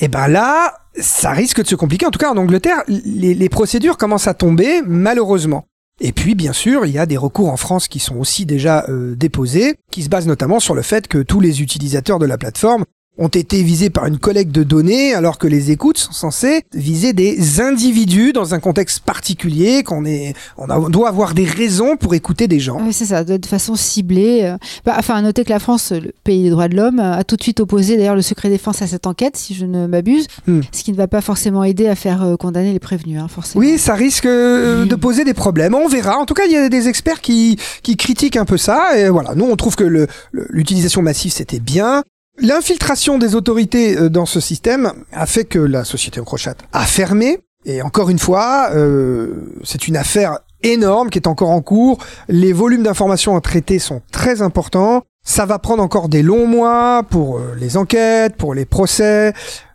et 0.00 0.08
ben 0.08 0.28
là, 0.28 0.74
ça 0.98 1.30
risque 1.30 1.62
de 1.62 1.68
se 1.68 1.76
compliquer. 1.76 2.06
En 2.06 2.10
tout 2.10 2.18
cas, 2.18 2.32
en 2.32 2.36
Angleterre, 2.36 2.82
les, 2.88 3.34
les 3.34 3.48
procédures 3.48 3.96
commencent 3.96 4.26
à 4.26 4.34
tomber, 4.34 4.82
malheureusement. 4.84 5.66
Et 6.00 6.12
puis, 6.12 6.34
bien 6.34 6.52
sûr, 6.52 6.86
il 6.86 6.92
y 6.92 6.98
a 6.98 7.06
des 7.06 7.16
recours 7.16 7.50
en 7.50 7.56
France 7.56 7.86
qui 7.86 8.00
sont 8.00 8.16
aussi 8.16 8.46
déjà 8.46 8.84
euh, 8.88 9.14
déposés, 9.14 9.76
qui 9.92 10.02
se 10.02 10.08
basent 10.08 10.26
notamment 10.26 10.58
sur 10.58 10.74
le 10.74 10.82
fait 10.82 11.06
que 11.06 11.18
tous 11.18 11.38
les 11.38 11.62
utilisateurs 11.62 12.18
de 12.18 12.26
la 12.26 12.36
plateforme 12.36 12.84
ont 13.16 13.28
été 13.28 13.62
visés 13.62 13.90
par 13.90 14.06
une 14.06 14.18
collecte 14.18 14.50
de 14.50 14.64
données, 14.64 15.14
alors 15.14 15.38
que 15.38 15.46
les 15.46 15.70
écoutes 15.70 15.98
sont 15.98 16.12
censées 16.12 16.62
viser 16.74 17.12
des 17.12 17.60
individus 17.60 18.32
dans 18.32 18.54
un 18.54 18.58
contexte 18.58 19.00
particulier, 19.00 19.84
qu'on 19.84 20.04
est, 20.04 20.34
on, 20.58 20.68
a- 20.68 20.78
on 20.78 20.88
doit 20.88 21.08
avoir 21.10 21.32
des 21.34 21.44
raisons 21.44 21.96
pour 21.96 22.14
écouter 22.14 22.48
des 22.48 22.58
gens. 22.58 22.80
Oui, 22.82 22.92
c'est 22.92 23.04
ça, 23.04 23.22
de, 23.22 23.38
façon 23.46 23.76
ciblée. 23.76 24.40
euh. 24.42 24.56
Bah, 24.84 24.96
enfin, 24.98 25.14
à 25.14 25.22
noter 25.22 25.44
que 25.44 25.50
la 25.50 25.60
France, 25.60 25.92
le 25.92 26.12
pays 26.24 26.42
des 26.42 26.50
droits 26.50 26.66
de 26.68 26.74
l'homme, 26.76 26.98
a 26.98 27.22
tout 27.22 27.36
de 27.36 27.42
suite 27.42 27.60
opposé 27.60 27.96
d'ailleurs 27.96 28.16
le 28.16 28.22
secret 28.22 28.48
défense 28.48 28.82
à 28.82 28.86
cette 28.88 29.06
enquête, 29.06 29.36
si 29.36 29.54
je 29.54 29.64
ne 29.66 29.86
m'abuse, 29.86 30.26
Hmm. 30.46 30.60
ce 30.72 30.82
qui 30.82 30.90
ne 30.90 30.96
va 30.96 31.06
pas 31.06 31.20
forcément 31.20 31.62
aider 31.64 31.86
à 31.86 31.94
faire 31.94 32.22
euh, 32.22 32.36
condamner 32.36 32.72
les 32.72 32.78
prévenus, 32.80 33.20
hein, 33.20 33.28
forcément. 33.28 33.60
Oui, 33.60 33.78
ça 33.78 33.94
risque 33.94 34.26
euh, 34.26 34.84
de 34.86 34.94
poser 34.96 35.24
des 35.24 35.34
problèmes. 35.34 35.74
On 35.74 35.86
verra. 35.88 36.18
En 36.18 36.26
tout 36.26 36.34
cas, 36.34 36.44
il 36.46 36.52
y 36.52 36.56
a 36.56 36.68
des 36.68 36.88
experts 36.88 37.20
qui, 37.20 37.56
qui 37.82 37.96
critiquent 37.96 38.36
un 38.36 38.44
peu 38.44 38.56
ça. 38.58 38.98
Et 38.98 39.08
voilà, 39.08 39.34
nous, 39.36 39.44
on 39.44 39.54
trouve 39.56 39.76
que 39.76 40.06
l'utilisation 40.32 41.00
massive, 41.02 41.32
c'était 41.32 41.60
bien. 41.60 42.02
L'infiltration 42.38 43.18
des 43.18 43.36
autorités 43.36 43.96
euh, 43.96 44.10
dans 44.10 44.26
ce 44.26 44.40
système 44.40 44.92
a 45.12 45.26
fait 45.26 45.44
que 45.44 45.58
la 45.58 45.84
société 45.84 46.20
Encrochat 46.20 46.56
a 46.72 46.84
fermé. 46.84 47.38
Et 47.64 47.80
encore 47.80 48.10
une 48.10 48.18
fois, 48.18 48.70
euh, 48.74 49.58
c'est 49.62 49.86
une 49.88 49.96
affaire 49.96 50.40
énorme 50.62 51.10
qui 51.10 51.18
est 51.18 51.28
encore 51.28 51.50
en 51.50 51.62
cours. 51.62 51.98
Les 52.28 52.52
volumes 52.52 52.82
d'informations 52.82 53.36
à 53.36 53.40
traiter 53.40 53.78
sont 53.78 54.02
très 54.10 54.42
importants. 54.42 55.02
Ça 55.24 55.46
va 55.46 55.58
prendre 55.58 55.82
encore 55.82 56.08
des 56.08 56.22
longs 56.22 56.46
mois 56.46 57.04
pour 57.08 57.38
euh, 57.38 57.54
les 57.58 57.76
enquêtes, 57.76 58.36
pour 58.36 58.52
les 58.52 58.64
procès. 58.64 59.32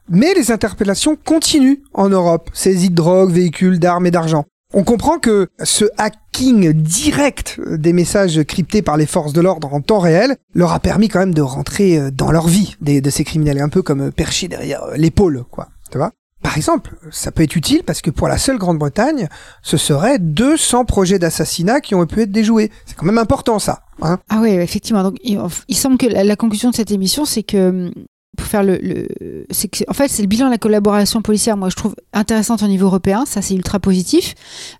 Mais 0.10 0.34
les 0.34 0.52
interpellations 0.52 1.15
continuent 1.15 1.82
en 1.93 2.10
Europe. 2.10 2.50
Saisie 2.54 2.89
de 2.89 2.95
drogue, 2.95 3.32
véhicules, 3.32 3.80
d'armes 3.80 4.06
et 4.06 4.12
d'argent. 4.12 4.45
On 4.71 4.84
comprend 4.84 5.17
que 5.17 5.49
ce 5.63 5.86
hacking 5.97 6.73
direct 6.73 7.60
des 7.67 7.91
messages 7.91 8.43
cryptés 8.43 8.84
par 8.84 8.97
les 8.97 9.08
forces 9.08 9.34
de 9.34 9.41
l'ordre 9.41 9.73
en 9.73 9.82
temps 9.82 9.97
réel 9.97 10.38
leur 10.53 10.73
a 10.73 10.79
permis 10.79 11.08
quand 11.08 11.17
même 11.17 11.34
de 11.34 11.41
rentrer 11.41 11.97
euh, 11.97 12.12
dans 12.12 12.32
leur 12.32 12.47
vie 12.47 12.75
de 12.79 13.10
ces 13.10 13.23
criminels, 13.23 13.60
un 13.62 13.69
peu 13.69 13.82
comme 13.82 14.12
perché 14.12 14.47
derrière 14.47 14.84
euh, 14.84 14.95
l'épaule, 14.95 15.43
quoi. 15.49 15.69
Tu 15.91 15.97
vois 15.97 16.12
par 16.41 16.55
exemple, 16.55 16.95
ça 17.12 17.34
peut 17.34 17.43
être 17.43 17.58
utile 17.58 17.84
parce 17.86 18.01
que 18.01 18.10
pour 18.10 18.29
la 18.29 18.38
seule 18.38 18.58
Grande-Bretagne, 18.58 19.27
ce 19.62 19.75
serait 19.75 20.19
200 20.19 20.86
projets 20.86 21.19
d'assassinat 21.19 21.82
qui 21.82 21.95
ont 21.95 22.05
pu 22.05 22.21
être 22.21 22.32
déjoués. 22.32 22.71
C'est 22.86 22.95
quand 22.95 23.05
même 23.05 23.17
important 23.17 23.60
ça. 23.60 23.82
Hein 24.01 24.19
ah 24.29 24.39
oui, 24.41 24.51
effectivement. 24.51 25.03
Donc, 25.03 25.17
il, 25.21 25.75
semble 25.75 25.97
que 25.97 26.05
la, 26.05 26.23
la 26.23 26.36
conclusion 26.38 26.69
de 26.69 26.75
cette 26.75 26.91
émission, 26.91 27.25
c'est 27.25 27.43
que 27.43 27.69
hum, 27.69 27.91
pour 28.38 28.46
faire 28.48 28.63
le, 28.63 28.78
le 28.82 29.08
que, 29.50 29.84
en 29.89 29.94
fait 29.94 30.08
c'est 30.08 30.22
le 30.22 30.28
bilan 30.28 30.48
de 30.48 30.52
la 30.52 30.58
collaboration 30.58 31.22
policière 31.22 31.58
moi 31.58 31.70
je 31.70 31.76
trouve 31.76 31.96
intéressante 32.13 32.62
au 32.63 32.68
niveau 32.68 32.86
européen 32.86 33.26
ça 33.26 33.42
c'est 33.42 33.56
ultra 33.56 33.80
positif. 33.80 34.36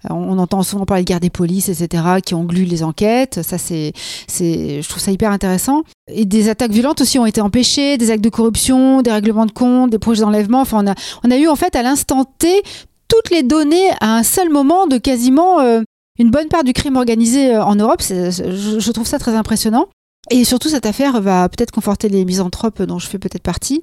Euh, 0.06 0.14
on 0.14 0.38
entend 0.38 0.62
souvent 0.64 0.86
parler 0.86 1.04
de 1.04 1.08
guerre 1.08 1.20
des 1.20 1.30
polices 1.30 1.70
etc 1.70 2.04
qui 2.24 2.36
engluent 2.36 2.66
les 2.66 2.84
enquêtes 2.84 3.42
ça 3.42 3.58
c'est 3.58 3.94
c'est 4.28 4.82
je 4.82 4.90
trouve 4.90 5.02
ça 5.02 5.12
hyper 5.12 5.32
intéressant. 5.32 5.84
Et 6.12 6.26
des 6.26 6.50
attaques 6.50 6.72
violentes 6.72 7.02
aussi 7.02 7.20
ont 7.20 7.26
été 7.26 7.42
empêchées 7.42 7.98
des 7.98 8.12
actes 8.12 8.24
de 8.24 8.30
corruption 8.30 9.02
des 9.02 9.12
règlements 9.12 9.46
de 9.46 9.52
compte 9.52 9.90
des 9.90 10.00
projets 10.00 10.22
d'enlèvement 10.22 10.62
enfin 10.62 10.84
on 10.84 10.88
a 10.88 10.96
on 11.24 11.32
a 11.32 11.38
eu 11.38 11.48
en 11.48 11.56
fait 11.56 11.76
à 11.76 11.82
l'instant 11.84 12.26
T 12.26 12.62
toutes 13.08 13.32
les 13.32 13.44
données 13.44 13.90
à 14.02 14.16
un 14.18 14.24
seul 14.24 14.50
moment 14.50 14.88
de 14.88 14.98
quasiment 14.98 15.60
euh, 15.60 15.82
une 16.20 16.30
bonne 16.30 16.48
part 16.48 16.64
du 16.64 16.74
crime 16.74 16.98
organisé 16.98 17.56
euh, 17.56 17.64
en 17.64 17.76
Europe. 17.76 18.02
Je 18.02 18.92
trouve 18.92 19.08
ça 19.08 19.18
très 19.18 19.34
impressionnant 19.36 19.88
et 20.32 20.44
surtout, 20.44 20.70
cette 20.70 20.86
affaire 20.86 21.22
va 21.22 21.50
peut-être 21.50 21.72
conforter 21.72 22.10
les 22.10 22.26
misanthropes 22.26 22.82
dont 22.84 23.00
je 23.00 23.08
fais 23.08 23.18
peut-être 23.18 23.42
partie. 23.42 23.82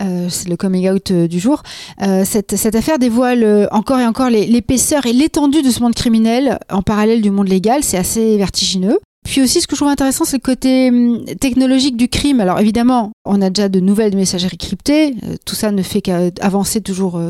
Euh, 0.00 0.28
c'est 0.30 0.48
le 0.48 0.56
coming 0.56 0.88
out 0.88 1.10
euh, 1.10 1.28
du 1.28 1.38
jour. 1.38 1.62
Euh, 2.02 2.24
cette, 2.24 2.56
cette 2.56 2.74
affaire 2.74 2.98
dévoile 2.98 3.42
euh, 3.42 3.66
encore 3.72 3.98
et 3.98 4.06
encore 4.06 4.30
l'épaisseur 4.30 5.06
et 5.06 5.12
l'étendue 5.12 5.62
de 5.62 5.70
ce 5.70 5.80
monde 5.80 5.94
criminel 5.94 6.58
en 6.70 6.82
parallèle 6.82 7.20
du 7.20 7.30
monde 7.30 7.48
légal. 7.48 7.82
C'est 7.82 7.98
assez 7.98 8.38
vertigineux. 8.38 9.00
Puis 9.24 9.42
aussi, 9.42 9.60
ce 9.60 9.66
que 9.66 9.76
je 9.76 9.80
trouve 9.80 9.92
intéressant, 9.92 10.24
c'est 10.24 10.38
le 10.38 10.42
côté 10.42 10.88
hum, 10.88 11.24
technologique 11.40 11.96
du 11.96 12.08
crime. 12.08 12.40
Alors 12.40 12.58
évidemment, 12.58 13.12
on 13.24 13.42
a 13.42 13.50
déjà 13.50 13.68
de 13.68 13.78
nouvelles 13.78 14.16
messageries 14.16 14.56
cryptées. 14.56 15.14
Euh, 15.24 15.36
tout 15.44 15.54
ça 15.54 15.72
ne 15.72 15.82
fait 15.82 16.00
qu'avancer 16.00 16.80
toujours. 16.80 17.20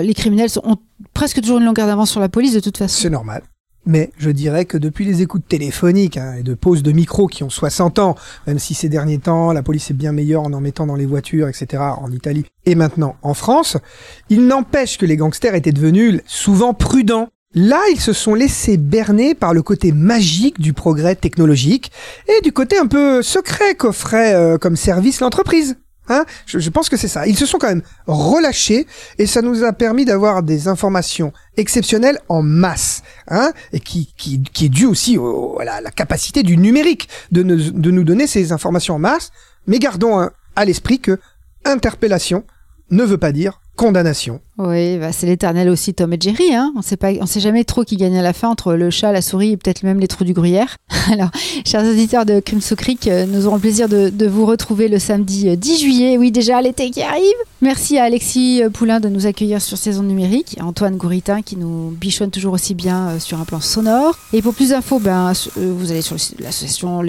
les 0.00 0.14
criminels 0.14 0.50
ont 0.64 0.76
presque 1.14 1.40
toujours 1.40 1.58
une 1.58 1.64
longueur 1.64 1.86
d'avance 1.86 2.10
sur 2.10 2.20
la 2.20 2.28
police 2.28 2.52
de 2.52 2.60
toute 2.60 2.78
façon. 2.78 3.00
C'est 3.00 3.10
normal. 3.10 3.42
Mais 3.86 4.10
je 4.18 4.30
dirais 4.30 4.64
que 4.64 4.76
depuis 4.76 5.04
les 5.04 5.22
écoutes 5.22 5.46
téléphoniques 5.48 6.16
hein, 6.16 6.34
et 6.38 6.42
de 6.42 6.54
pauses 6.54 6.82
de 6.82 6.90
micro 6.90 7.28
qui 7.28 7.44
ont 7.44 7.50
60 7.50 8.00
ans, 8.00 8.16
même 8.46 8.58
si 8.58 8.74
ces 8.74 8.88
derniers 8.88 9.18
temps 9.18 9.52
la 9.52 9.62
police 9.62 9.90
est 9.90 9.94
bien 9.94 10.12
meilleure 10.12 10.42
en 10.42 10.52
en 10.52 10.60
mettant 10.60 10.86
dans 10.86 10.96
les 10.96 11.06
voitures, 11.06 11.48
etc., 11.48 11.82
en 11.98 12.10
Italie 12.10 12.44
et 12.64 12.74
maintenant 12.74 13.16
en 13.22 13.34
France, 13.34 13.76
il 14.28 14.46
n'empêche 14.46 14.98
que 14.98 15.06
les 15.06 15.16
gangsters 15.16 15.54
étaient 15.54 15.72
devenus 15.72 16.20
souvent 16.26 16.74
prudents. 16.74 17.28
Là, 17.54 17.80
ils 17.90 18.00
se 18.00 18.12
sont 18.12 18.34
laissés 18.34 18.76
berner 18.76 19.34
par 19.34 19.54
le 19.54 19.62
côté 19.62 19.92
magique 19.92 20.60
du 20.60 20.72
progrès 20.72 21.14
technologique 21.14 21.90
et 22.28 22.42
du 22.42 22.52
côté 22.52 22.76
un 22.76 22.86
peu 22.86 23.22
secret 23.22 23.76
qu'offrait 23.76 24.34
euh, 24.34 24.58
comme 24.58 24.76
service 24.76 25.20
l'entreprise. 25.20 25.76
Hein? 26.08 26.24
Je, 26.46 26.58
je 26.58 26.70
pense 26.70 26.88
que 26.88 26.96
c'est 26.96 27.08
ça. 27.08 27.26
Ils 27.26 27.36
se 27.36 27.46
sont 27.46 27.58
quand 27.58 27.68
même 27.68 27.82
relâchés 28.06 28.86
et 29.18 29.26
ça 29.26 29.42
nous 29.42 29.64
a 29.64 29.72
permis 29.72 30.04
d'avoir 30.04 30.42
des 30.42 30.68
informations 30.68 31.32
exceptionnelles 31.56 32.18
en 32.28 32.42
masse, 32.42 33.02
hein, 33.28 33.52
et 33.72 33.80
qui, 33.80 34.12
qui, 34.16 34.42
qui 34.42 34.66
est 34.66 34.68
dû 34.70 34.86
aussi 34.86 35.18
au- 35.18 35.58
à 35.60 35.64
la, 35.80 35.90
capacité 35.90 36.42
du 36.42 36.56
numérique 36.56 37.08
de, 37.32 37.42
nous- 37.42 37.70
de 37.70 37.90
nous 37.90 38.04
donner 38.04 38.26
ces 38.26 38.52
informations 38.52 38.94
en 38.94 38.98
masse. 38.98 39.30
Mais 39.66 39.78
gardons 39.78 40.18
hein, 40.18 40.30
à 40.54 40.64
l'esprit 40.64 41.00
que 41.00 41.18
interpellation 41.64 42.44
ne 42.90 43.02
veut 43.04 43.18
pas 43.18 43.32
dire 43.32 43.60
condamnation. 43.76 44.40
Oui, 44.58 44.96
bah, 44.96 45.12
c'est 45.12 45.26
l'éternel 45.26 45.68
aussi 45.68 45.92
Tom 45.92 46.12
et 46.14 46.18
Jerry. 46.18 46.54
Hein. 46.54 46.72
On 46.76 46.82
sait 46.82 46.96
pas, 46.96 47.10
on 47.20 47.26
sait 47.26 47.40
jamais 47.40 47.64
trop 47.64 47.84
qui 47.84 47.96
gagne 47.96 48.16
à 48.16 48.22
la 48.22 48.32
fin 48.32 48.48
entre 48.48 48.72
le 48.72 48.90
chat, 48.90 49.12
la 49.12 49.20
souris 49.20 49.52
et 49.52 49.56
peut-être 49.56 49.82
même 49.82 50.00
les 50.00 50.08
trous 50.08 50.24
du 50.24 50.32
gruyère. 50.32 50.78
Alors, 51.12 51.30
chers 51.66 51.84
auditeurs 51.84 52.24
de 52.24 52.40
Crime 52.40 52.60
euh, 53.06 53.26
nous 53.26 53.46
aurons 53.46 53.56
le 53.56 53.60
plaisir 53.60 53.88
de, 53.88 54.26
vous 54.26 54.46
retrouver 54.46 54.88
le 54.88 54.98
samedi 54.98 55.48
euh, 55.48 55.56
10 55.56 55.80
juillet. 55.80 56.18
Oui, 56.18 56.32
déjà 56.32 56.60
l'été 56.62 56.90
qui 56.90 57.02
arrive. 57.02 57.36
Merci 57.62 57.98
à 57.98 58.04
Alexis 58.04 58.62
euh, 58.62 58.70
Poulain 58.70 59.00
de 59.00 59.08
nous 59.08 59.26
accueillir 59.26 59.60
sur 59.60 59.78
Saison 59.78 60.02
Numérique, 60.02 60.56
à 60.60 60.64
Antoine 60.64 60.96
Gouritin 60.96 61.42
qui 61.42 61.56
nous 61.56 61.90
bichonne 61.90 62.30
toujours 62.30 62.52
aussi 62.52 62.74
bien 62.74 63.08
euh, 63.08 63.18
sur 63.18 63.40
un 63.40 63.44
plan 63.44 63.60
sonore. 63.60 64.16
Et 64.32 64.42
pour 64.42 64.54
plus 64.54 64.70
d'infos, 64.70 64.98
ben, 64.98 65.32
euh, 65.56 65.74
vous 65.76 65.90
allez 65.90 66.02
sur 66.02 66.14
le 66.14 66.20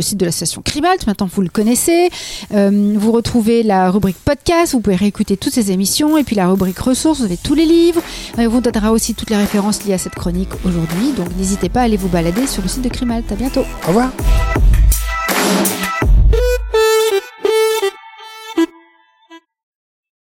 site 0.02 0.18
de 0.18 0.26
l'association, 0.26 0.62
Crimalt. 0.62 1.06
Maintenant, 1.06 1.30
vous 1.32 1.42
le 1.42 1.50
connaissez. 1.50 2.10
Euh, 2.54 2.94
vous 2.96 3.12
retrouvez 3.12 3.64
la 3.64 3.92
rubrique 3.92 4.18
podcast. 4.24 4.74
Vous 4.74 4.80
pouvez 4.80 4.96
réécouter 4.96 5.38
toutes 5.38 5.54
ces 5.54 5.72
émissions 5.72 6.18
et 6.18 6.24
puis 6.24 6.36
la 6.36 6.48
rubrique 6.48 6.57
ressources. 6.80 7.20
Vous 7.20 7.26
avez 7.26 7.38
tous 7.38 7.56
les 7.56 7.65
livres. 7.65 8.02
On 8.38 8.48
vous 8.48 8.62
donnera 8.62 8.91
aussi 8.91 9.15
toutes 9.15 9.30
les 9.30 9.38
références 9.38 9.84
liées 9.84 9.93
à 9.93 9.98
cette 9.98 10.15
chronique 10.15 10.50
aujourd'hui. 10.65 11.13
Donc 11.15 11.28
n'hésitez 11.38 11.70
pas 11.70 11.82
à 11.82 11.84
aller 11.84 11.98
vous 11.98 12.10
balader 12.10 12.48
sur 12.48 12.62
le 12.62 12.67
site 12.67 12.84
de 12.84 12.89
Crimalt. 12.89 13.32
À 13.32 13.36
bientôt. 13.36 13.65
Au 13.86 13.88
revoir. 13.88 14.12